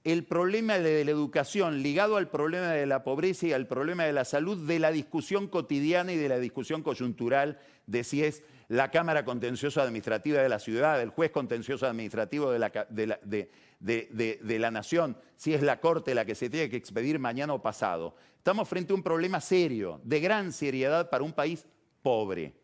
el 0.03 0.23
problema 0.23 0.79
de 0.79 1.05
la 1.05 1.11
educación 1.11 1.83
ligado 1.83 2.17
al 2.17 2.29
problema 2.29 2.69
de 2.69 2.87
la 2.87 3.03
pobreza 3.03 3.45
y 3.45 3.53
al 3.53 3.67
problema 3.67 4.05
de 4.05 4.13
la 4.13 4.25
salud 4.25 4.65
de 4.65 4.79
la 4.79 4.91
discusión 4.91 5.47
cotidiana 5.47 6.11
y 6.13 6.17
de 6.17 6.29
la 6.29 6.39
discusión 6.39 6.81
coyuntural 6.81 7.59
de 7.85 8.03
si 8.03 8.23
es 8.23 8.41
la 8.69 8.91
Cámara 8.91 9.23
Contencioso 9.23 9.81
Administrativa 9.81 10.41
de 10.41 10.49
la 10.49 10.59
ciudad, 10.59 11.01
el 11.01 11.09
juez 11.09 11.31
contencioso 11.31 11.87
administrativo 11.87 12.51
de 12.51 12.59
la, 12.59 12.87
de 13.79 14.59
la 14.59 14.71
Nación, 14.71 15.17
si 15.37 15.53
es 15.53 15.61
la 15.61 15.79
Corte 15.79 16.13
la 16.13 16.25
que 16.25 16.35
se 16.35 16.49
tiene 16.49 16.69
que 16.69 16.77
expedir 16.77 17.17
mañana 17.17 17.53
o 17.53 17.61
pasado. 17.61 18.15
Estamos 18.37 18.67
frente 18.67 18.93
a 18.93 18.95
un 18.95 19.03
problema 19.03 19.39
serio, 19.39 20.01
de 20.03 20.19
gran 20.19 20.51
seriedad 20.51 21.09
para 21.09 21.23
un 21.23 21.33
país 21.33 21.65
pobre. 22.01 22.55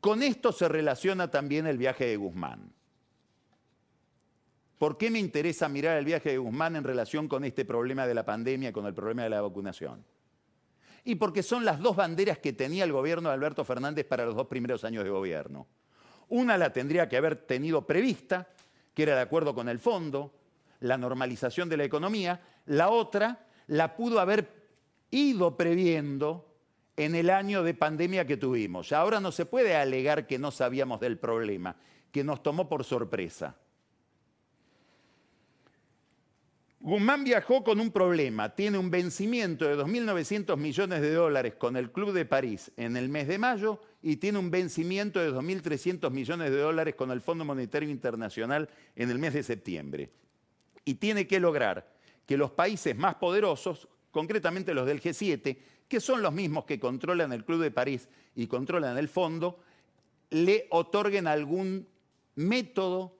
Con 0.00 0.22
esto 0.22 0.52
se 0.52 0.68
relaciona 0.68 1.30
también 1.30 1.66
el 1.66 1.76
viaje 1.76 2.06
de 2.06 2.16
Guzmán. 2.16 2.72
¿Por 4.78 4.96
qué 4.96 5.10
me 5.10 5.18
interesa 5.18 5.68
mirar 5.68 5.98
el 5.98 6.04
viaje 6.04 6.30
de 6.30 6.38
Guzmán 6.38 6.76
en 6.76 6.84
relación 6.84 7.26
con 7.26 7.44
este 7.44 7.64
problema 7.64 8.06
de 8.06 8.14
la 8.14 8.24
pandemia, 8.24 8.72
con 8.72 8.86
el 8.86 8.94
problema 8.94 9.24
de 9.24 9.30
la 9.30 9.40
vacunación? 9.40 10.04
Y 11.04 11.14
porque 11.14 11.42
son 11.42 11.64
las 11.64 11.80
dos 11.80 11.96
banderas 11.96 12.38
que 12.38 12.52
tenía 12.52 12.84
el 12.84 12.92
gobierno 12.92 13.28
de 13.28 13.34
Alberto 13.34 13.64
Fernández 13.64 14.06
para 14.06 14.24
los 14.24 14.34
dos 14.34 14.46
primeros 14.46 14.84
años 14.84 15.04
de 15.04 15.10
gobierno. 15.10 15.66
Una 16.28 16.58
la 16.58 16.72
tendría 16.72 17.08
que 17.08 17.16
haber 17.16 17.36
tenido 17.36 17.86
prevista, 17.86 18.48
que 18.94 19.04
era 19.04 19.14
el 19.14 19.20
acuerdo 19.20 19.54
con 19.54 19.68
el 19.68 19.78
fondo, 19.78 20.34
la 20.80 20.98
normalización 20.98 21.68
de 21.68 21.76
la 21.76 21.84
economía. 21.84 22.40
La 22.66 22.90
otra 22.90 23.46
la 23.68 23.96
pudo 23.96 24.20
haber 24.20 24.48
ido 25.10 25.56
previendo 25.56 26.44
en 26.96 27.14
el 27.14 27.30
año 27.30 27.62
de 27.62 27.74
pandemia 27.74 28.26
que 28.26 28.36
tuvimos. 28.36 28.92
Ahora 28.92 29.20
no 29.20 29.32
se 29.32 29.46
puede 29.46 29.76
alegar 29.76 30.26
que 30.26 30.38
no 30.38 30.50
sabíamos 30.50 31.00
del 31.00 31.16
problema, 31.16 31.76
que 32.10 32.24
nos 32.24 32.42
tomó 32.42 32.68
por 32.68 32.84
sorpresa. 32.84 33.56
Guzmán 36.88 37.22
viajó 37.22 37.62
con 37.62 37.80
un 37.80 37.90
problema. 37.90 38.54
Tiene 38.54 38.78
un 38.78 38.90
vencimiento 38.90 39.66
de 39.66 39.76
2.900 39.76 40.56
millones 40.56 41.02
de 41.02 41.12
dólares 41.12 41.54
con 41.56 41.76
el 41.76 41.92
Club 41.92 42.12
de 42.12 42.24
París 42.24 42.72
en 42.78 42.96
el 42.96 43.10
mes 43.10 43.28
de 43.28 43.36
mayo 43.36 43.78
y 44.00 44.16
tiene 44.16 44.38
un 44.38 44.50
vencimiento 44.50 45.20
de 45.20 45.30
2.300 45.30 46.10
millones 46.10 46.50
de 46.50 46.56
dólares 46.56 46.94
con 46.94 47.10
el 47.10 47.20
Fondo 47.20 47.44
Monetario 47.44 47.90
Internacional 47.90 48.70
en 48.96 49.10
el 49.10 49.18
mes 49.18 49.34
de 49.34 49.42
septiembre. 49.42 50.10
Y 50.86 50.94
tiene 50.94 51.26
que 51.26 51.38
lograr 51.38 51.92
que 52.24 52.38
los 52.38 52.52
países 52.52 52.96
más 52.96 53.16
poderosos, 53.16 53.86
concretamente 54.10 54.72
los 54.72 54.86
del 54.86 55.02
G7, 55.02 55.58
que 55.86 56.00
son 56.00 56.22
los 56.22 56.32
mismos 56.32 56.64
que 56.64 56.80
controlan 56.80 57.34
el 57.34 57.44
Club 57.44 57.60
de 57.60 57.70
París 57.70 58.08
y 58.34 58.46
controlan 58.46 58.96
el 58.96 59.08
fondo, 59.08 59.60
le 60.30 60.68
otorguen 60.70 61.26
algún 61.26 61.86
método 62.34 63.17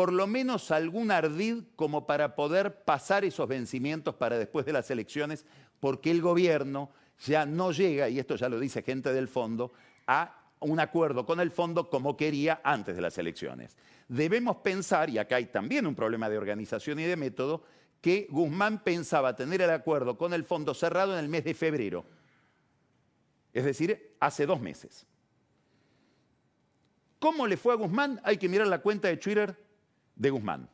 por 0.00 0.14
lo 0.14 0.26
menos 0.26 0.70
algún 0.70 1.10
ardid 1.10 1.62
como 1.76 2.06
para 2.06 2.34
poder 2.34 2.84
pasar 2.84 3.22
esos 3.26 3.46
vencimientos 3.46 4.14
para 4.14 4.38
después 4.38 4.64
de 4.64 4.72
las 4.72 4.90
elecciones, 4.90 5.44
porque 5.78 6.10
el 6.10 6.22
gobierno 6.22 6.90
ya 7.26 7.44
no 7.44 7.70
llega, 7.70 8.08
y 8.08 8.18
esto 8.18 8.34
ya 8.36 8.48
lo 8.48 8.58
dice 8.58 8.80
gente 8.82 9.12
del 9.12 9.28
fondo, 9.28 9.72
a 10.06 10.42
un 10.60 10.80
acuerdo 10.80 11.26
con 11.26 11.38
el 11.38 11.50
fondo 11.50 11.90
como 11.90 12.16
quería 12.16 12.62
antes 12.64 12.96
de 12.96 13.02
las 13.02 13.18
elecciones. 13.18 13.76
Debemos 14.08 14.56
pensar, 14.64 15.10
y 15.10 15.18
acá 15.18 15.36
hay 15.36 15.44
también 15.48 15.86
un 15.86 15.94
problema 15.94 16.30
de 16.30 16.38
organización 16.38 16.98
y 16.98 17.04
de 17.04 17.16
método, 17.16 17.62
que 18.00 18.26
Guzmán 18.30 18.82
pensaba 18.82 19.36
tener 19.36 19.60
el 19.60 19.68
acuerdo 19.68 20.16
con 20.16 20.32
el 20.32 20.44
fondo 20.44 20.72
cerrado 20.72 21.12
en 21.12 21.18
el 21.18 21.28
mes 21.28 21.44
de 21.44 21.52
febrero, 21.52 22.06
es 23.52 23.66
decir, 23.66 24.16
hace 24.18 24.46
dos 24.46 24.62
meses. 24.62 25.06
¿Cómo 27.18 27.46
le 27.46 27.58
fue 27.58 27.74
a 27.74 27.76
Guzmán? 27.76 28.18
Hay 28.24 28.38
que 28.38 28.48
mirar 28.48 28.66
la 28.66 28.78
cuenta 28.78 29.08
de 29.08 29.18
Twitter 29.18 29.68
de 30.20 30.30
Guzmán. 30.30 30.68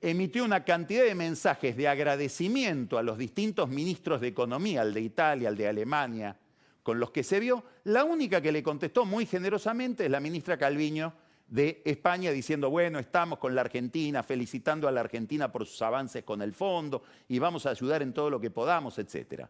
Emitió 0.00 0.44
una 0.44 0.64
cantidad 0.64 1.04
de 1.04 1.14
mensajes 1.14 1.76
de 1.76 1.86
agradecimiento 1.86 2.98
a 2.98 3.02
los 3.02 3.16
distintos 3.16 3.68
ministros 3.68 4.20
de 4.20 4.28
Economía, 4.28 4.80
al 4.80 4.92
de 4.92 5.00
Italia, 5.00 5.50
al 5.50 5.56
de 5.56 5.68
Alemania, 5.68 6.36
con 6.82 6.98
los 6.98 7.10
que 7.12 7.22
se 7.22 7.38
vio. 7.38 7.62
La 7.84 8.04
única 8.04 8.40
que 8.40 8.50
le 8.50 8.62
contestó 8.62 9.04
muy 9.04 9.24
generosamente 9.24 10.06
es 10.06 10.10
la 10.10 10.20
ministra 10.20 10.56
Calviño 10.56 11.12
de 11.46 11.80
España, 11.84 12.32
diciendo, 12.32 12.70
bueno, 12.70 12.98
estamos 12.98 13.38
con 13.38 13.54
la 13.54 13.60
Argentina, 13.60 14.22
felicitando 14.22 14.88
a 14.88 14.92
la 14.92 15.00
Argentina 15.00 15.52
por 15.52 15.66
sus 15.66 15.82
avances 15.82 16.24
con 16.24 16.42
el 16.42 16.52
fondo 16.52 17.04
y 17.28 17.38
vamos 17.38 17.66
a 17.66 17.70
ayudar 17.70 18.02
en 18.02 18.12
todo 18.12 18.30
lo 18.30 18.40
que 18.40 18.50
podamos, 18.50 18.98
etcétera. 18.98 19.48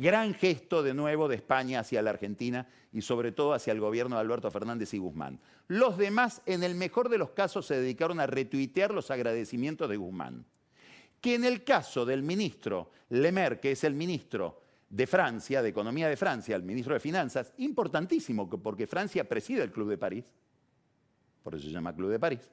Gran 0.00 0.32
gesto 0.32 0.84
de 0.84 0.94
nuevo 0.94 1.26
de 1.26 1.34
España 1.34 1.80
hacia 1.80 2.02
la 2.02 2.10
Argentina 2.10 2.68
y 2.92 3.02
sobre 3.02 3.32
todo 3.32 3.52
hacia 3.52 3.72
el 3.72 3.80
gobierno 3.80 4.14
de 4.14 4.20
Alberto 4.20 4.48
Fernández 4.48 4.94
y 4.94 4.98
Guzmán. 4.98 5.40
Los 5.66 5.98
demás, 5.98 6.40
en 6.46 6.62
el 6.62 6.76
mejor 6.76 7.08
de 7.08 7.18
los 7.18 7.30
casos, 7.30 7.66
se 7.66 7.80
dedicaron 7.80 8.20
a 8.20 8.28
retuitear 8.28 8.94
los 8.94 9.10
agradecimientos 9.10 9.88
de 9.90 9.96
Guzmán. 9.96 10.44
que 11.20 11.34
en 11.34 11.44
el 11.44 11.64
caso 11.64 12.06
del 12.06 12.22
ministro 12.22 12.92
Lemer, 13.08 13.58
que 13.58 13.72
es 13.72 13.82
el 13.82 13.94
ministro 13.94 14.60
de 14.88 15.04
Francia, 15.08 15.62
de 15.62 15.70
Economía 15.70 16.08
de 16.08 16.16
Francia, 16.16 16.54
el 16.54 16.62
ministro 16.62 16.94
de 16.94 17.00
Finanzas, 17.00 17.52
importantísimo, 17.56 18.48
porque 18.48 18.86
Francia 18.86 19.28
preside 19.28 19.64
el 19.64 19.72
Club 19.72 19.88
de 19.88 19.98
París, 19.98 20.24
por 21.42 21.56
eso 21.56 21.66
se 21.66 21.72
llama 21.72 21.92
Club 21.92 22.10
de 22.10 22.20
París, 22.20 22.48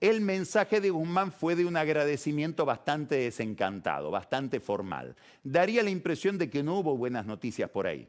el 0.00 0.20
mensaje 0.20 0.80
de 0.80 0.90
Guzmán 0.90 1.32
fue 1.32 1.56
de 1.56 1.66
un 1.66 1.76
agradecimiento 1.76 2.64
bastante 2.64 3.16
desencantado, 3.16 4.10
bastante 4.10 4.60
formal. 4.60 5.16
Daría 5.42 5.82
la 5.82 5.90
impresión 5.90 6.38
de 6.38 6.48
que 6.48 6.62
no 6.62 6.78
hubo 6.78 6.96
buenas 6.96 7.26
noticias 7.26 7.68
por 7.70 7.86
ahí. 7.86 8.08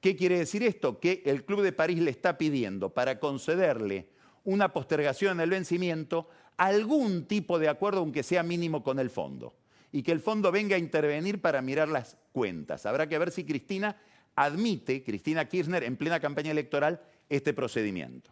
¿Qué 0.00 0.16
quiere 0.16 0.38
decir 0.38 0.62
esto? 0.62 1.00
Que 1.00 1.22
el 1.26 1.44
Club 1.44 1.62
de 1.62 1.72
París 1.72 1.98
le 1.98 2.10
está 2.10 2.38
pidiendo 2.38 2.94
para 2.94 3.18
concederle 3.18 4.08
una 4.44 4.72
postergación 4.72 5.32
en 5.32 5.40
el 5.40 5.50
vencimiento 5.50 6.28
algún 6.56 7.26
tipo 7.26 7.58
de 7.58 7.68
acuerdo, 7.68 8.00
aunque 8.00 8.22
sea 8.22 8.42
mínimo, 8.42 8.82
con 8.82 8.98
el 8.98 9.10
fondo. 9.10 9.54
Y 9.92 10.02
que 10.02 10.12
el 10.12 10.20
fondo 10.20 10.50
venga 10.52 10.76
a 10.76 10.78
intervenir 10.78 11.40
para 11.40 11.60
mirar 11.60 11.88
las 11.88 12.16
cuentas. 12.32 12.86
Habrá 12.86 13.08
que 13.08 13.18
ver 13.18 13.32
si 13.32 13.44
Cristina 13.44 13.96
admite, 14.34 15.02
Cristina 15.02 15.46
Kirchner, 15.46 15.84
en 15.84 15.96
plena 15.96 16.20
campaña 16.20 16.52
electoral, 16.52 17.02
este 17.28 17.52
procedimiento. 17.52 18.30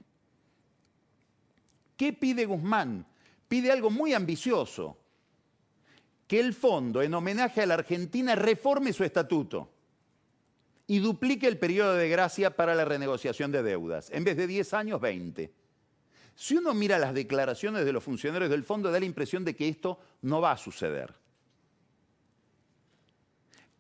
¿Qué 1.97 2.13
pide 2.13 2.45
Guzmán? 2.45 3.07
Pide 3.49 3.71
algo 3.71 3.91
muy 3.91 4.13
ambicioso, 4.13 4.99
que 6.27 6.41
el 6.41 6.53
fondo, 6.53 7.03
en 7.03 7.15
homenaje 7.15 7.63
a 7.63 7.67
la 7.67 7.75
Argentina, 7.75 8.35
reforme 8.35 8.93
su 8.93 9.05
estatuto 9.05 9.71
y 10.87 10.99
duplique 10.99 11.47
el 11.47 11.59
periodo 11.59 11.95
de 11.95 12.09
gracia 12.09 12.57
para 12.57 12.75
la 12.75 12.85
renegociación 12.85 13.53
de 13.53 13.63
deudas. 13.63 14.11
En 14.11 14.25
vez 14.25 14.37
de 14.37 14.47
10 14.47 14.75
años, 14.75 15.01
20. 15.01 15.53
Si 16.35 16.57
uno 16.57 16.75
mira 16.75 16.99
las 16.99 17.15
declaraciones 17.15 17.85
de 17.85 17.93
los 17.93 18.05
funcionarios 18.05 18.51
del 18.51 18.65
fondo, 18.65 18.91
da 18.91 19.01
la 19.01 19.07
impresión 19.07 19.45
de 19.45 19.57
que 19.57 19.69
esto 19.69 19.99
no 20.23 20.41
va 20.41 20.53
a 20.53 20.57
suceder. 20.59 21.15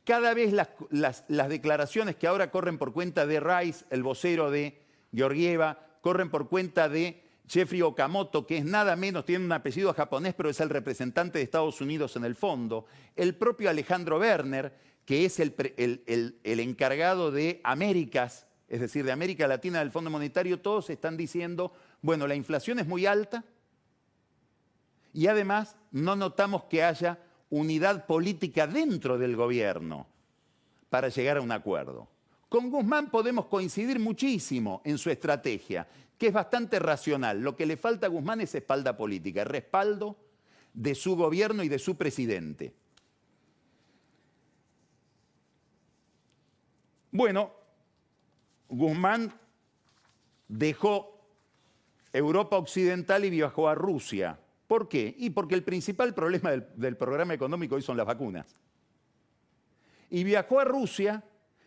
Cada 0.05 0.35
vez 0.35 0.53
las, 0.53 1.25
declaraciones 1.49 2.15
que 2.15 2.29
ahora 2.29 2.51
corren 2.51 2.79
por 2.79 2.93
cuenta 2.93 3.27
de 3.27 3.41
Rice, 3.41 3.85
el 3.91 4.05
vocero 4.05 4.51
de 4.51 4.81
Georgieva, 5.13 5.99
corren 6.01 6.31
por 6.31 6.49
cuenta 6.49 6.89
de 6.89 7.26
Jeffrey 7.49 7.81
Okamoto, 7.83 8.47
que 8.47 8.59
es 8.59 8.65
nada 8.65 8.97
menos, 8.97 9.25
tiene 9.25 9.45
un 9.45 9.53
apellido 9.53 9.95
japonés, 9.95 10.35
pero 10.35 10.51
es 10.51 10.61
el 10.61 10.69
representante 10.69 11.39
de 11.39 11.45
Estados 11.45 11.81
Unidos 11.81 12.17
en 12.17 12.25
el 12.25 12.35
fondo. 12.35 12.87
El 13.15 13.37
propio 13.37 13.71
Alejandro 13.71 14.19
Werner, 14.19 14.75
que 15.05 15.25
es 15.25 15.39
el, 15.39 15.55
el, 15.77 16.61
encargado 16.61 17.31
de 17.31 17.61
Américas, 17.63 18.47
es 18.69 18.81
decir, 18.81 19.05
de 19.05 19.13
América 19.13 19.47
Latina 19.47 19.79
del 19.79 19.93
Fondo 19.93 20.11
Monetario, 20.11 20.61
todos 20.61 20.91
están 20.91 21.17
diciendo, 21.17 21.73
bueno, 22.03 22.27
la 22.27 22.35
inflación 22.35 22.81
es 22.81 22.87
muy 22.87 23.07
alta 23.07 23.45
y 25.13 25.29
además 25.29 25.77
no 25.93 26.17
notamos 26.17 26.65
que 26.65 26.83
haya 26.83 27.21
unidad 27.49 28.07
política 28.07 28.67
dentro 28.67 29.19
del 29.19 29.37
gobierno 29.37 30.09
para 30.91 31.09
llegar 31.09 31.37
a 31.37 31.41
un 31.41 31.53
acuerdo. 31.53 32.09
Con 32.49 32.71
Guzmán 32.71 33.11
podemos 33.11 33.47
coincidir 33.47 33.99
muchísimo 33.99 34.81
en 34.85 34.99
su 34.99 35.11
estrategia 35.11 35.87
que 36.19 36.29
es 36.29 36.33
bastante 36.33 36.79
racional. 36.79 37.41
Lo 37.41 37.57
que 37.57 37.67
le 37.67 37.77
falta 37.77 38.07
a 38.07 38.11
Guzmán 38.11 38.41
es 38.41 38.55
espalda 38.55 38.97
política, 38.97 39.45
respaldo 39.45 40.17
de 40.73 40.95
su 40.95 41.17
gobierno 41.17 41.63
y 41.63 41.69
de 41.69 41.79
su 41.79 41.97
presidente. 41.97 42.75
Bueno, 47.11 47.53
Guzmán 48.69 49.33
dejó 50.49 51.19
Europa 52.13 52.57
Occidental 52.57 53.25
y 53.25 53.31
viajó 53.31 53.69
a 53.69 53.75
Rusia. 53.75 54.39
¿Por 54.67 54.89
qué? 54.89 55.15
Y 55.19 55.31
porque 55.31 55.55
el 55.55 55.65
principal 55.65 56.15
problema 56.15 56.51
del, 56.51 56.67
del, 56.77 56.97
programa 56.97 57.35
económico 57.35 57.77
hoy 57.77 57.83
son 57.83 57.97
las 57.97 58.07
vacunas. 58.07 58.55
Y 60.11 60.25
viajó 60.25 60.61
a 60.61 60.65
Rusia 60.65 61.23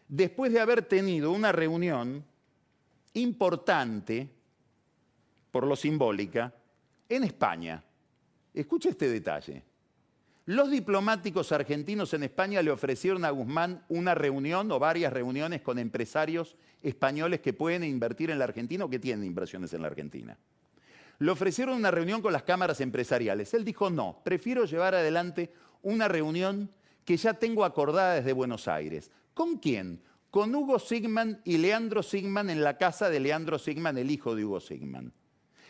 después 0.10 0.52
de 0.52 0.60
haber 0.60 0.82
tenido 0.82 1.32
una 1.32 1.54
reunión 1.54 2.26
importante 3.13 4.30
por 5.52 5.65
lo 5.65 5.76
simbólica, 5.76 6.54
en 7.08 7.24
España. 7.24 7.84
Escucha 8.54 8.89
este 8.89 9.10
detalle. 9.10 9.63
Los 10.45 10.72
diplomáticos 10.72 11.52
argentinos 11.52 12.13
en 12.13 12.24
España 12.24 12.62
le 12.62 12.72
ofrecieron 12.72 13.24
a 13.24 13.30
Guzmán 13.30 13.84
una 13.88 14.15
reunión 14.15 14.72
o 14.72 14.80
varias 14.80 15.13
reuniones 15.13 15.62
con 15.62 15.78
empresarios 15.78 16.56
españoles 16.82 17.39
que 17.41 17.54
pueden 17.54 17.84
invertir 17.84 18.32
en 18.32 18.39
la 18.39 18.45
Argentina 18.45 18.86
o 18.86 18.89
que 18.89 19.00
tienen 19.00 19.26
inversiones 19.26 19.74
en 19.74 19.82
la 19.82 19.88
Argentina. 19.88 20.38
Le 21.19 21.32
ofrecieron 21.32 21.76
una 21.76 21.91
reunión 21.91 22.22
con 22.22 22.34
las 22.34 22.43
cámaras 22.43 22.82
empresariales. 22.82 23.54
Él 23.54 23.65
dijo, 23.65 23.89
no, 23.89 24.22
prefiero 24.24 24.65
llevar 24.65 24.95
adelante 24.95 25.52
una 25.84 26.08
reunión 26.08 26.72
que 27.06 27.17
ya 27.17 27.34
tengo 27.34 27.65
acordada 27.65 28.15
desde 28.15 28.34
Buenos 28.34 28.67
Aires. 28.67 29.12
¿Con 29.39 29.56
quién? 29.56 30.02
Con 30.32 30.54
Hugo 30.54 30.80
Sigman 30.80 31.39
y 31.45 31.60
Leandro 31.60 32.04
Sigman 32.04 32.49
en 32.49 32.62
la 32.62 32.78
casa 32.78 33.10
de 33.10 33.21
Leandro 33.21 33.58
Sigman, 33.58 33.97
el 33.97 34.12
hijo 34.12 34.36
de 34.36 34.43
Hugo 34.43 34.60
Sigman. 34.60 35.13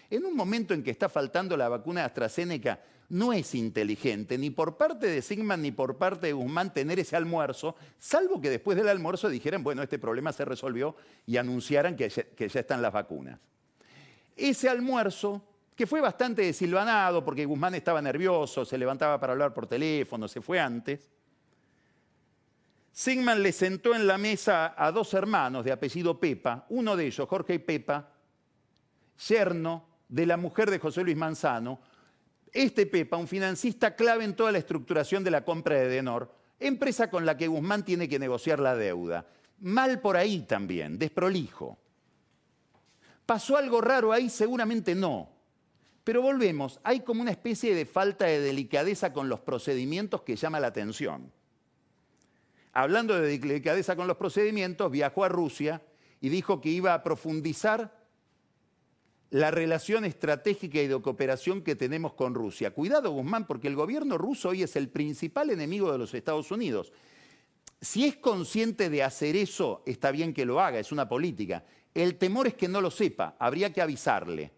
En 0.10 0.26
un 0.26 0.36
momento 0.36 0.74
en 0.74 0.82
que 0.82 0.90
está 0.90 1.08
faltando 1.08 1.56
la 1.56 1.70
vacuna 1.70 2.00
de 2.00 2.08
AstraZeneca, 2.08 2.82
no 3.10 3.32
es 3.32 3.54
inteligente 3.54 4.40
ni 4.40 4.50
por 4.50 4.76
parte 4.76 5.06
de 5.06 5.22
Sigman 5.22 5.62
ni 5.62 5.72
por 5.72 6.00
parte 6.00 6.26
de 6.26 6.34
Guzmán 6.34 6.74
tener 6.74 6.98
ese 7.00 7.16
almuerzo, 7.16 7.76
salvo 8.00 8.42
que 8.42 8.50
después 8.50 8.76
del 8.76 8.90
almuerzo 8.90 9.30
dijeran, 9.30 9.64
bueno, 9.64 9.84
este 9.84 10.00
problema 10.00 10.34
se 10.34 10.46
resolvió 10.46 10.96
y 11.28 11.38
anunciaran 11.38 11.96
que 11.96 12.10
ya, 12.10 12.24
que 12.24 12.50
ya 12.50 12.62
están 12.62 12.82
las 12.82 12.92
vacunas. 12.92 13.40
Ese 14.36 14.68
almuerzo, 14.68 15.44
que 15.76 15.86
fue 15.86 16.02
bastante 16.02 16.42
desilvanado 16.42 17.24
porque 17.24 17.46
Guzmán 17.46 17.76
estaba 17.76 18.02
nervioso, 18.02 18.66
se 18.66 18.80
levantaba 18.80 19.20
para 19.20 19.34
hablar 19.34 19.54
por 19.54 19.68
teléfono, 19.68 20.28
se 20.28 20.42
fue 20.42 20.60
antes, 20.60 21.08
Sigman 23.00 23.42
le 23.42 23.54
sentó 23.54 23.96
en 23.96 24.06
la 24.06 24.18
mesa 24.18 24.76
a 24.78 24.92
dos 24.92 25.14
hermanos 25.14 25.64
de 25.64 25.72
apellido 25.72 26.20
Pepa, 26.20 26.66
uno 26.68 26.98
de 26.98 27.06
ellos, 27.06 27.30
Jorge 27.30 27.54
y 27.54 27.60
Pepa, 27.60 28.12
yerno 29.30 29.86
de 30.10 30.26
la 30.26 30.36
mujer 30.36 30.70
de 30.70 30.80
José 30.80 31.04
Luis 31.06 31.16
Manzano, 31.16 31.80
este 32.52 32.86
Pepa, 32.88 33.16
un 33.16 33.30
financista 33.30 33.96
clave 33.96 34.26
en 34.26 34.36
toda 34.36 34.52
la 34.52 34.58
estructuración 34.58 35.24
de 35.24 35.32
la 35.32 35.46
compra 35.46 35.78
de 35.78 35.88
Denor, 35.88 36.30
empresa 36.60 37.10
con 37.10 37.26
la 37.26 37.38
que 37.38 37.48
Guzmán 37.48 37.86
tiene 37.86 38.10
que 38.10 38.20
negociar 38.20 38.60
la 38.60 38.76
deuda. 38.76 39.26
Mal 39.62 40.02
por 40.02 40.18
ahí 40.18 40.42
también, 40.42 41.00
desprolijo. 41.00 41.78
¿Pasó 43.26 43.56
algo 43.56 43.80
raro 43.80 44.12
ahí? 44.12 44.30
Seguramente 44.30 44.94
no. 44.94 45.30
Pero 46.04 46.22
volvemos, 46.22 46.82
hay 46.84 47.00
como 47.00 47.22
una 47.22 47.32
especie 47.32 47.74
de 47.74 47.86
falta 47.86 48.26
de 48.26 48.42
delicadeza 48.42 49.14
con 49.14 49.30
los 49.30 49.40
procedimientos 49.40 50.24
que 50.24 50.36
llama 50.36 50.60
la 50.60 50.68
atención. 50.68 51.39
Hablando 52.74 53.20
de 53.20 53.40
delicadeza 53.40 53.96
con 53.96 54.08
los 54.08 54.18
procedimientos, 54.18 54.92
viajó 54.92 55.24
a 55.24 55.30
Rusia 55.30 55.82
y 56.22 56.30
dijo 56.30 56.62
que 56.62 56.70
iba 56.70 56.94
a 56.94 57.04
profundizar 57.04 57.98
la 59.32 59.52
relación 59.52 60.06
estratégica 60.06 60.82
y 60.82 60.88
de 60.88 61.02
cooperación 61.02 61.62
que 61.62 61.76
tenemos 61.76 62.14
con 62.14 62.34
Rusia. 62.34 62.72
Cuidado, 62.72 63.12
Guzmán, 63.12 63.46
porque 63.46 63.68
el 63.68 63.76
gobierno 63.76 64.18
ruso 64.18 64.50
hoy 64.50 64.64
es 64.64 64.76
el 64.76 64.90
principal 64.90 65.50
enemigo 65.52 65.92
de 65.92 65.98
los 65.98 66.14
Estados 66.14 66.52
Unidos. 66.52 66.92
Si 67.82 68.06
es 68.06 68.18
consciente 68.18 68.90
de 68.90 69.04
hacer 69.04 69.36
eso, 69.36 69.84
está 69.86 70.12
bien 70.12 70.34
que 70.34 70.46
lo 70.46 70.60
haga, 70.60 70.80
es 70.80 70.92
una 70.92 71.08
política. 71.08 71.64
El 71.94 72.16
temor 72.16 72.48
es 72.48 72.56
que 72.56 72.68
no 72.68 72.82
lo 72.82 72.92
sepa, 72.92 73.36
habría 73.40 73.72
que 73.72 73.82
avisarle 73.82 74.52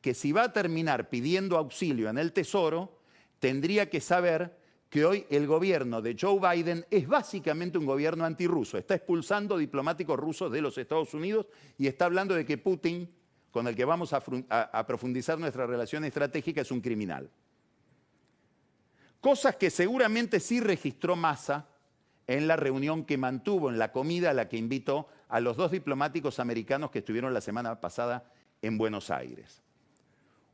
que 0.00 0.12
si 0.12 0.32
va 0.32 0.44
a 0.44 0.52
terminar 0.52 1.08
pidiendo 1.08 1.56
auxilio 1.56 2.10
en 2.10 2.18
el 2.18 2.34
Tesoro, 2.34 2.98
tendría 3.38 3.88
que 3.88 4.02
saber 4.02 4.54
que 4.94 5.04
hoy 5.04 5.26
el 5.28 5.48
gobierno 5.48 6.00
de 6.00 6.16
Joe 6.16 6.38
Biden 6.38 6.86
es 6.88 7.08
básicamente 7.08 7.76
un 7.78 7.84
gobierno 7.84 8.24
antirruso. 8.24 8.78
Está 8.78 8.94
expulsando 8.94 9.58
diplomáticos 9.58 10.16
rusos 10.16 10.52
de 10.52 10.62
los 10.62 10.78
Estados 10.78 11.12
Unidos 11.14 11.46
y 11.76 11.88
está 11.88 12.04
hablando 12.04 12.32
de 12.32 12.46
que 12.46 12.58
Putin 12.58 13.12
con 13.50 13.66
el 13.66 13.74
que 13.74 13.84
vamos 13.84 14.12
a, 14.12 14.86
profundizar 14.86 15.36
nuestra 15.36 15.66
relación 15.66 16.04
estratégica 16.04 16.60
es 16.60 16.70
un 16.70 16.80
criminal. 16.80 17.28
Cosas 19.20 19.56
que 19.56 19.68
seguramente 19.68 20.38
sí 20.38 20.60
registró 20.60 21.16
Massa 21.16 21.66
en 22.28 22.46
la 22.46 22.54
reunión 22.54 23.04
que 23.04 23.18
mantuvo, 23.18 23.70
en 23.70 23.80
la 23.80 23.90
comida 23.90 24.30
a 24.30 24.34
la 24.34 24.48
que 24.48 24.58
invitó 24.58 25.08
a 25.28 25.40
los 25.40 25.56
dos 25.56 25.72
diplomáticos 25.72 26.38
americanos 26.38 26.92
que 26.92 27.00
estuvieron 27.00 27.34
la 27.34 27.40
semana 27.40 27.80
pasada 27.80 28.30
en 28.62 28.78
Buenos 28.78 29.10
Aires. 29.10 29.60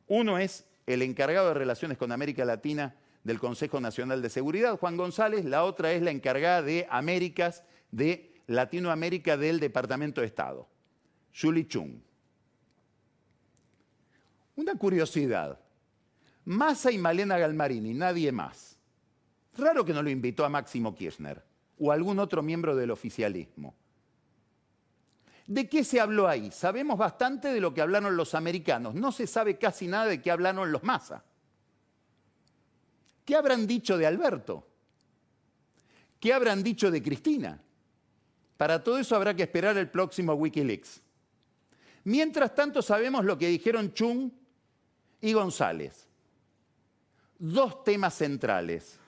Uno 0.07 0.39
es 0.39 0.65
el 0.87 1.03
encargado 1.03 1.49
de 1.49 1.53
relaciones 1.53 1.99
con 1.99 2.11
América 2.11 2.43
Latina 2.43 2.95
del 3.23 3.39
Consejo 3.39 3.79
Nacional 3.79 4.21
de 4.21 4.29
Seguridad, 4.29 4.77
Juan 4.77 4.97
González, 4.97 5.45
la 5.45 5.63
otra 5.63 5.91
es 5.91 6.01
la 6.01 6.11
encargada 6.11 6.61
de 6.61 6.87
Américas 6.89 7.63
de 7.91 8.33
Latinoamérica 8.47 9.37
del 9.37 9.59
Departamento 9.59 10.21
de 10.21 10.27
Estado, 10.27 10.67
Julie 11.33 11.67
Chung. 11.67 11.99
Una 14.55 14.75
curiosidad. 14.75 15.59
Massa 16.45 16.91
y 16.91 16.97
Malena 16.97 17.37
Galmarini, 17.37 17.93
nadie 17.93 18.31
más. 18.31 18.77
Raro 19.57 19.85
que 19.85 19.93
no 19.93 20.01
lo 20.01 20.09
invitó 20.09 20.43
a 20.43 20.49
Máximo 20.49 20.95
Kirchner 20.95 21.43
o 21.79 21.91
algún 21.91 22.19
otro 22.19 22.41
miembro 22.41 22.75
del 22.75 22.91
oficialismo. 22.91 23.75
¿De 25.47 25.67
qué 25.67 25.83
se 25.83 25.99
habló 25.99 26.27
ahí? 26.27 26.51
Sabemos 26.51 26.97
bastante 26.97 27.49
de 27.49 27.59
lo 27.59 27.73
que 27.73 27.81
hablaron 27.81 28.15
los 28.15 28.35
americanos. 28.35 28.95
No 28.95 29.11
se 29.11 29.27
sabe 29.27 29.57
casi 29.57 29.87
nada 29.87 30.05
de 30.05 30.21
qué 30.21 30.31
hablaron 30.31 30.71
los 30.71 30.83
Massa. 30.83 31.23
¿Qué 33.31 33.37
habrán 33.37 33.65
dicho 33.65 33.97
de 33.97 34.05
Alberto? 34.05 34.67
¿Qué 36.19 36.33
habrán 36.33 36.61
dicho 36.61 36.91
de 36.91 37.01
Cristina? 37.01 37.61
Para 38.57 38.83
todo 38.83 38.97
eso 38.97 39.15
habrá 39.15 39.33
que 39.33 39.43
esperar 39.43 39.77
el 39.77 39.89
próximo 39.89 40.33
Wikileaks. 40.33 41.01
Mientras 42.03 42.53
tanto 42.53 42.81
sabemos 42.81 43.23
lo 43.23 43.37
que 43.37 43.47
dijeron 43.47 43.93
Chung 43.93 44.31
y 45.21 45.31
González. 45.31 46.09
Dos 47.39 47.85
temas 47.85 48.15
centrales, 48.15 48.99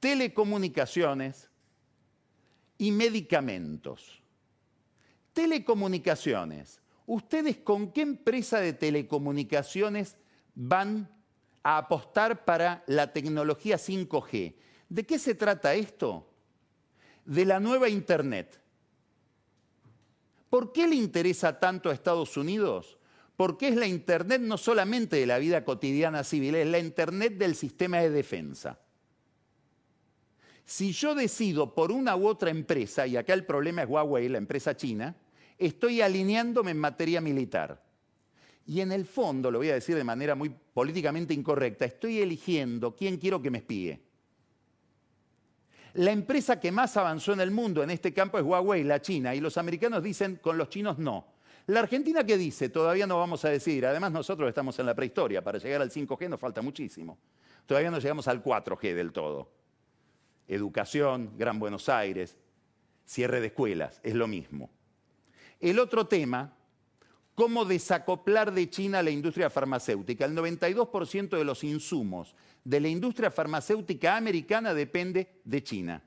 telecomunicaciones 0.00 1.48
y 2.76 2.90
medicamentos. 2.90 4.20
Telecomunicaciones. 5.32 6.80
¿Ustedes 7.06 7.58
con 7.58 7.92
qué 7.92 8.00
empresa 8.00 8.58
de 8.58 8.72
telecomunicaciones 8.72 10.16
van 10.56 11.08
a 11.62 11.78
apostar 11.78 12.44
para 12.44 12.82
la 12.86 13.12
tecnología 13.12 13.76
5G? 13.76 14.54
¿De 14.88 15.04
qué 15.04 15.18
se 15.18 15.34
trata 15.34 15.74
esto? 15.74 16.28
De 17.24 17.44
la 17.44 17.60
nueva 17.60 17.88
Internet. 17.88 18.60
¿Por 20.50 20.72
qué 20.72 20.88
le 20.88 20.96
interesa 20.96 21.58
tanto 21.60 21.90
a 21.90 21.94
Estados 21.94 22.36
Unidos? 22.36 22.98
Porque 23.36 23.68
es 23.68 23.76
la 23.76 23.86
Internet 23.86 24.40
no 24.40 24.56
solamente 24.56 25.16
de 25.16 25.26
la 25.26 25.38
vida 25.38 25.64
cotidiana 25.64 26.24
civil, 26.24 26.54
es 26.54 26.66
la 26.66 26.78
Internet 26.78 27.34
del 27.34 27.54
sistema 27.54 27.98
de 27.98 28.10
defensa. 28.10 28.78
Si 30.64 30.92
yo 30.92 31.14
decido 31.14 31.74
por 31.74 31.92
una 31.92 32.16
u 32.16 32.26
otra 32.26 32.50
empresa, 32.50 33.06
y 33.06 33.16
acá 33.16 33.32
el 33.32 33.46
problema 33.46 33.82
es 33.82 33.88
Huawei, 33.88 34.28
la 34.28 34.38
empresa 34.38 34.76
china, 34.76 35.16
estoy 35.56 36.02
alineándome 36.02 36.72
en 36.72 36.78
materia 36.78 37.20
militar. 37.20 37.82
Y 38.68 38.82
en 38.82 38.92
el 38.92 39.06
fondo, 39.06 39.50
lo 39.50 39.58
voy 39.58 39.70
a 39.70 39.74
decir 39.74 39.96
de 39.96 40.04
manera 40.04 40.34
muy 40.34 40.50
políticamente 40.50 41.32
incorrecta, 41.32 41.86
estoy 41.86 42.20
eligiendo 42.20 42.94
quién 42.94 43.16
quiero 43.16 43.40
que 43.40 43.50
me 43.50 43.58
espíe. 43.58 43.98
La 45.94 46.12
empresa 46.12 46.60
que 46.60 46.70
más 46.70 46.94
avanzó 46.98 47.32
en 47.32 47.40
el 47.40 47.50
mundo 47.50 47.82
en 47.82 47.88
este 47.88 48.12
campo 48.12 48.38
es 48.38 48.44
Huawei, 48.44 48.84
la 48.84 49.00
China, 49.00 49.34
y 49.34 49.40
los 49.40 49.56
americanos 49.56 50.02
dicen 50.02 50.36
con 50.36 50.58
los 50.58 50.68
chinos 50.68 50.98
no. 50.98 51.28
La 51.68 51.80
Argentina 51.80 52.24
qué 52.24 52.36
dice, 52.36 52.68
todavía 52.68 53.06
no 53.06 53.16
vamos 53.16 53.42
a 53.46 53.48
decir, 53.48 53.86
además 53.86 54.12
nosotros 54.12 54.46
estamos 54.46 54.78
en 54.78 54.84
la 54.84 54.94
prehistoria, 54.94 55.42
para 55.42 55.58
llegar 55.58 55.80
al 55.80 55.90
5G 55.90 56.28
nos 56.28 56.38
falta 56.38 56.60
muchísimo. 56.60 57.16
Todavía 57.64 57.90
no 57.90 57.98
llegamos 57.98 58.28
al 58.28 58.44
4G 58.44 58.94
del 58.94 59.12
todo. 59.12 59.50
Educación, 60.46 61.32
Gran 61.38 61.58
Buenos 61.58 61.88
Aires, 61.88 62.36
cierre 63.06 63.40
de 63.40 63.46
escuelas, 63.46 63.98
es 64.02 64.14
lo 64.14 64.28
mismo. 64.28 64.68
El 65.58 65.78
otro 65.78 66.06
tema, 66.06 66.57
cómo 67.38 67.64
desacoplar 67.64 68.52
de 68.52 68.68
China 68.68 69.00
la 69.00 69.10
industria 69.10 69.48
farmacéutica. 69.48 70.24
El 70.24 70.34
92% 70.34 71.38
de 71.38 71.44
los 71.44 71.62
insumos 71.62 72.34
de 72.64 72.80
la 72.80 72.88
industria 72.88 73.30
farmacéutica 73.30 74.16
americana 74.16 74.74
depende 74.74 75.40
de 75.44 75.62
China. 75.62 76.02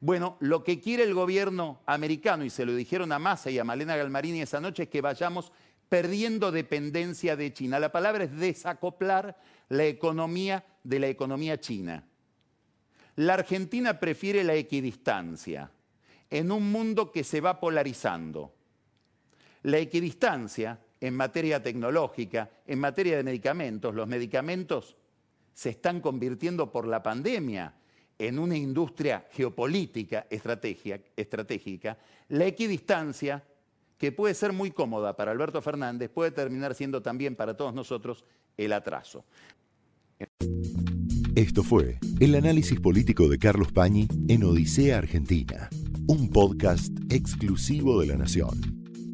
Bueno, 0.00 0.36
lo 0.40 0.62
que 0.62 0.82
quiere 0.82 1.04
el 1.04 1.14
gobierno 1.14 1.80
americano, 1.86 2.44
y 2.44 2.50
se 2.50 2.66
lo 2.66 2.74
dijeron 2.74 3.10
a 3.12 3.18
Massa 3.18 3.50
y 3.50 3.58
a 3.58 3.64
Malena 3.64 3.96
Galmarini 3.96 4.42
esa 4.42 4.60
noche, 4.60 4.82
es 4.82 4.88
que 4.90 5.00
vayamos 5.00 5.50
perdiendo 5.88 6.52
dependencia 6.52 7.36
de 7.36 7.50
China. 7.54 7.78
La 7.78 7.90
palabra 7.90 8.24
es 8.24 8.36
desacoplar 8.36 9.38
la 9.70 9.86
economía 9.86 10.62
de 10.82 10.98
la 10.98 11.08
economía 11.08 11.58
china. 11.58 12.04
La 13.16 13.32
Argentina 13.32 13.98
prefiere 13.98 14.44
la 14.44 14.56
equidistancia 14.56 15.70
en 16.28 16.52
un 16.52 16.70
mundo 16.70 17.12
que 17.12 17.24
se 17.24 17.40
va 17.40 17.60
polarizando. 17.60 18.53
La 19.64 19.78
equidistancia 19.78 20.78
en 21.00 21.14
materia 21.14 21.62
tecnológica, 21.62 22.50
en 22.66 22.78
materia 22.78 23.16
de 23.16 23.22
medicamentos, 23.22 23.94
los 23.94 24.06
medicamentos 24.06 24.94
se 25.54 25.70
están 25.70 26.00
convirtiendo 26.00 26.70
por 26.70 26.86
la 26.86 27.02
pandemia 27.02 27.74
en 28.18 28.38
una 28.38 28.56
industria 28.56 29.26
geopolítica 29.32 30.26
estratégica, 30.30 31.98
la 32.28 32.44
equidistancia, 32.44 33.42
que 33.96 34.12
puede 34.12 34.34
ser 34.34 34.52
muy 34.52 34.70
cómoda 34.70 35.16
para 35.16 35.32
Alberto 35.32 35.62
Fernández, 35.62 36.10
puede 36.10 36.30
terminar 36.30 36.74
siendo 36.74 37.00
también 37.00 37.34
para 37.34 37.56
todos 37.56 37.72
nosotros 37.72 38.24
el 38.58 38.72
atraso. 38.72 39.24
Esto 41.34 41.62
fue 41.62 41.98
el 42.20 42.34
análisis 42.34 42.78
político 42.80 43.28
de 43.28 43.38
Carlos 43.38 43.72
Pañi 43.72 44.08
en 44.28 44.44
Odisea 44.44 44.98
Argentina, 44.98 45.70
un 46.06 46.28
podcast 46.28 46.92
exclusivo 47.10 48.00
de 48.00 48.08
la 48.08 48.16
Nación. 48.16 48.83